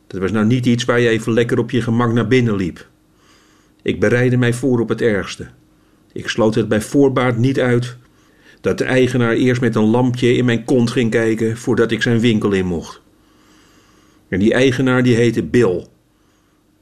Dat 0.07 0.20
was 0.20 0.33
nou 0.33 0.46
niet 0.46 0.66
iets 0.66 0.85
waar 0.85 1.00
je 1.00 1.09
even 1.09 1.33
lekker 1.33 1.59
op 1.59 1.70
je 1.70 1.83
gemak 1.83 2.12
naar 2.12 2.28
binnen 2.28 2.57
liep. 2.57 2.87
Ik 3.83 4.00
bereidde 4.00 4.37
mij 4.37 4.52
voor 4.52 4.81
op 4.81 4.88
het 4.88 5.00
ergste. 5.00 5.46
Ik 6.12 6.28
sloot 6.28 6.55
het 6.55 6.68
bij 6.68 6.81
voorbaat 6.81 7.37
niet 7.37 7.61
uit 7.61 7.96
dat 8.61 8.78
de 8.78 8.85
eigenaar 8.85 9.33
eerst 9.33 9.61
met 9.61 9.74
een 9.74 9.90
lampje 9.90 10.35
in 10.35 10.44
mijn 10.44 10.64
kont 10.64 10.90
ging 10.90 11.11
kijken 11.11 11.57
voordat 11.57 11.90
ik 11.90 12.02
zijn 12.02 12.20
winkel 12.20 12.52
in 12.52 12.66
mocht. 12.66 13.00
En 14.28 14.38
die 14.38 14.52
eigenaar 14.52 15.02
die 15.02 15.14
heette 15.14 15.42
Bill. 15.42 15.87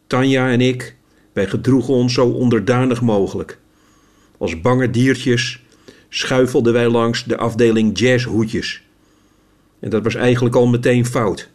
Tanja 0.07 0.51
en 0.51 0.61
ik, 0.61 0.96
wij 1.33 1.46
gedroegen 1.46 1.94
ons 1.94 2.14
zo 2.14 2.27
onderdanig 2.27 3.01
mogelijk. 3.01 3.59
Als 4.38 4.61
bange 4.61 4.90
diertjes 4.90 5.62
schuifelden 6.09 6.73
wij 6.73 6.88
langs 6.88 7.25
de 7.25 7.37
afdeling 7.37 7.99
jazzhoedjes. 7.99 8.83
En 9.81 9.90
dat 9.90 10.03
was 10.03 10.14
eigenlijk 10.14 10.55
al 10.55 10.66
meteen 10.66 11.07
fout. 11.07 11.51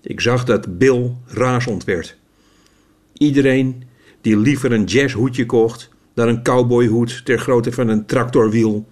Ik 0.00 0.20
zag 0.20 0.44
dat 0.44 0.78
Bill 0.78 1.14
razend 1.26 1.84
werd. 1.84 2.16
Iedereen 3.12 3.82
die 4.20 4.36
liever 4.36 4.72
een 4.72 4.84
jazzhoedje 4.84 5.46
kocht 5.46 5.88
dan 6.14 6.28
een 6.28 6.42
cowboyhoed 6.42 7.24
ter 7.24 7.38
grootte 7.38 7.72
van 7.72 7.88
een 7.88 8.06
tractorwiel, 8.06 8.88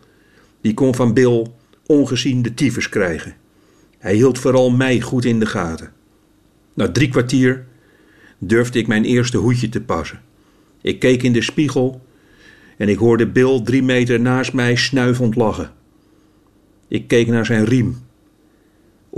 die 0.61 0.75
kon 0.75 0.95
van 0.95 1.15
Bill 1.15 1.47
ongezien 1.87 2.43
de 2.43 2.55
tyfus 2.55 2.89
krijgen. 2.89 3.37
Hij 3.99 4.15
hield 4.15 4.39
vooral 4.39 4.71
mij 4.71 5.01
goed 5.01 5.25
in 5.25 5.41
de 5.41 5.47
gaten. 5.47 5.93
Na 6.75 6.91
drie 6.91 7.09
kwartier 7.09 7.67
durfde 8.39 8.79
ik 8.79 8.87
mijn 8.87 9.05
eerste 9.05 9.37
hoedje 9.37 9.69
te 9.69 9.81
passen. 9.81 10.21
Ik 10.83 10.99
keek 10.99 11.23
in 11.23 11.33
de 11.33 11.43
spiegel 11.43 12.07
en 12.77 12.89
ik 12.89 12.99
hoorde 12.99 13.27
Bill 13.27 13.61
drie 13.65 13.83
meter 13.83 14.21
naast 14.21 14.53
mij 14.53 14.77
snuivend 14.77 15.37
lachen. 15.37 15.71
Ik 16.89 17.09
keek 17.09 17.27
naar 17.27 17.47
zijn 17.47 17.65
riem. 17.65 17.97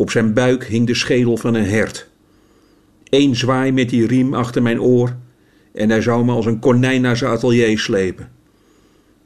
Op 0.01 0.11
zijn 0.11 0.33
buik 0.33 0.65
hing 0.65 0.87
de 0.87 0.95
schedel 0.95 1.37
van 1.37 1.55
een 1.55 1.65
hert. 1.65 2.09
Eén 3.05 3.37
zwaai 3.37 3.73
met 3.73 3.89
die 3.89 4.07
riem 4.07 4.35
achter 4.35 4.63
mijn 4.63 4.81
oor 4.81 5.17
en 5.73 5.91
hij 5.91 6.01
zou 6.01 6.25
me 6.25 6.33
als 6.33 6.47
een 6.47 6.59
konijn 6.59 7.01
naar 7.01 7.17
zijn 7.17 7.31
atelier 7.31 7.79
slepen. 7.79 8.31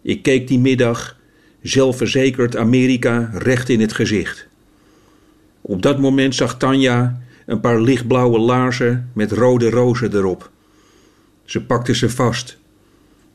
Ik 0.03 0.23
keek 0.23 0.49
die 0.49 0.59
middag 0.59 1.19
zelfverzekerd 1.63 2.57
Amerika 2.57 3.31
recht 3.33 3.69
in 3.69 3.81
het 3.81 3.93
gezicht. 3.93 4.49
Op 5.61 5.83
dat 5.83 5.99
moment 5.99 6.35
zag 6.35 6.59
Tanja 6.59 7.23
een 7.47 7.61
paar 7.61 7.81
lichtblauwe 7.81 8.39
laarzen 8.39 9.11
met 9.13 9.33
rode 9.33 9.71
rozen 9.71 10.15
erop. 10.15 10.51
Ze 11.45 11.65
pakte 11.65 11.95
ze 11.95 12.11
vast. 12.11 12.59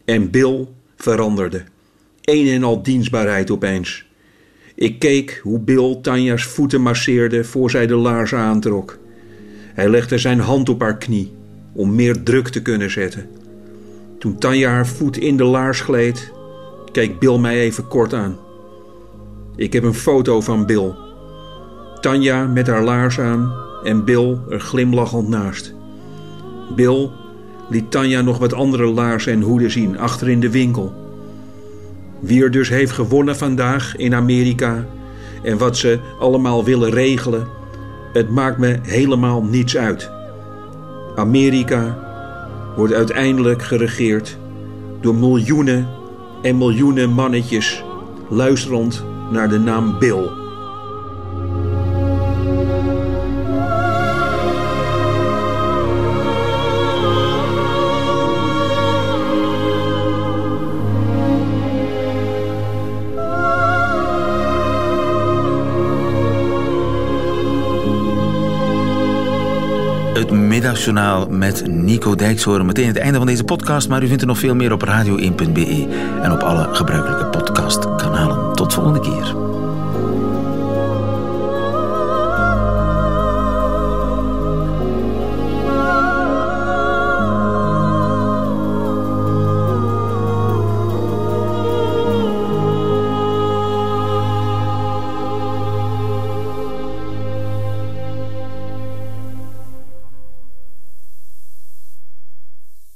En 0.05 0.29
Bill 0.29 0.67
veranderde. 0.95 1.63
Een 2.21 2.47
en 2.47 2.63
al 2.63 2.83
dienstbaarheid 2.83 3.51
opeens. 3.51 4.08
Ik 4.79 4.99
keek 4.99 5.39
hoe 5.43 5.59
Bill 5.59 5.99
Tanja's 6.01 6.43
voeten 6.43 6.81
masseerde 6.81 7.43
voor 7.43 7.69
zij 7.69 7.87
de 7.87 7.95
laarzen 7.95 8.37
aantrok. 8.37 8.97
Hij 9.73 9.89
legde 9.89 10.17
zijn 10.17 10.39
hand 10.39 10.69
op 10.69 10.81
haar 10.81 10.97
knie 10.97 11.33
om 11.73 11.95
meer 11.95 12.23
druk 12.23 12.47
te 12.47 12.61
kunnen 12.61 12.91
zetten. 12.91 13.29
Toen 14.19 14.37
Tanja 14.37 14.69
haar 14.69 14.87
voet 14.87 15.17
in 15.17 15.37
de 15.37 15.43
laars 15.43 15.81
gleed, 15.81 16.31
keek 16.91 17.19
Bill 17.19 17.37
mij 17.37 17.59
even 17.59 17.87
kort 17.87 18.13
aan. 18.13 18.37
Ik 19.55 19.73
heb 19.73 19.83
een 19.83 19.93
foto 19.93 20.41
van 20.41 20.65
Bill. 20.65 20.95
Tanja 22.01 22.45
met 22.45 22.67
haar 22.67 22.83
laars 22.83 23.19
aan 23.19 23.53
en 23.83 24.05
Bill 24.05 24.37
er 24.49 24.59
glimlachend 24.59 25.27
naast. 25.27 25.73
Bill 26.75 27.09
liet 27.69 27.91
Tanja 27.91 28.21
nog 28.21 28.37
wat 28.37 28.53
andere 28.53 28.85
laarzen 28.85 29.33
en 29.33 29.41
hoeden 29.41 29.71
zien 29.71 29.97
achter 29.97 30.29
in 30.29 30.39
de 30.39 30.49
winkel. 30.49 30.98
Wie 32.19 32.43
er 32.43 32.51
dus 32.51 32.69
heeft 32.69 32.91
gewonnen 32.91 33.35
vandaag 33.35 33.95
in 33.95 34.15
Amerika 34.15 34.85
en 35.43 35.57
wat 35.57 35.77
ze 35.77 35.99
allemaal 36.19 36.63
willen 36.63 36.89
regelen, 36.89 37.47
het 38.13 38.29
maakt 38.29 38.57
me 38.57 38.79
helemaal 38.81 39.43
niets 39.43 39.77
uit. 39.77 40.11
Amerika 41.15 41.97
wordt 42.75 42.93
uiteindelijk 42.93 43.63
geregeerd 43.63 44.37
door 45.01 45.15
miljoenen 45.15 45.87
en 46.41 46.57
miljoenen 46.57 47.09
mannetjes 47.09 47.83
luisterend 48.29 49.03
naar 49.31 49.49
de 49.49 49.59
naam 49.59 49.99
Bill. 49.99 50.38
Middagjournaal 70.61 71.27
met 71.29 71.67
Nico 71.67 72.15
Dijkshoorn. 72.15 72.65
Meteen 72.65 72.87
het 72.87 72.97
einde 72.97 73.17
van 73.17 73.27
deze 73.27 73.43
podcast, 73.43 73.89
maar 73.89 74.03
u 74.03 74.07
vindt 74.07 74.21
er 74.21 74.27
nog 74.27 74.37
veel 74.37 74.55
meer 74.55 74.71
op 74.71 74.85
radio1.be 74.85 75.87
en 76.21 76.31
op 76.31 76.39
alle 76.39 76.67
gebruikelijke 76.71 77.25
podcastkanalen. 77.25 78.55
Tot 78.55 78.73
volgende 78.73 78.99
keer. 78.99 79.58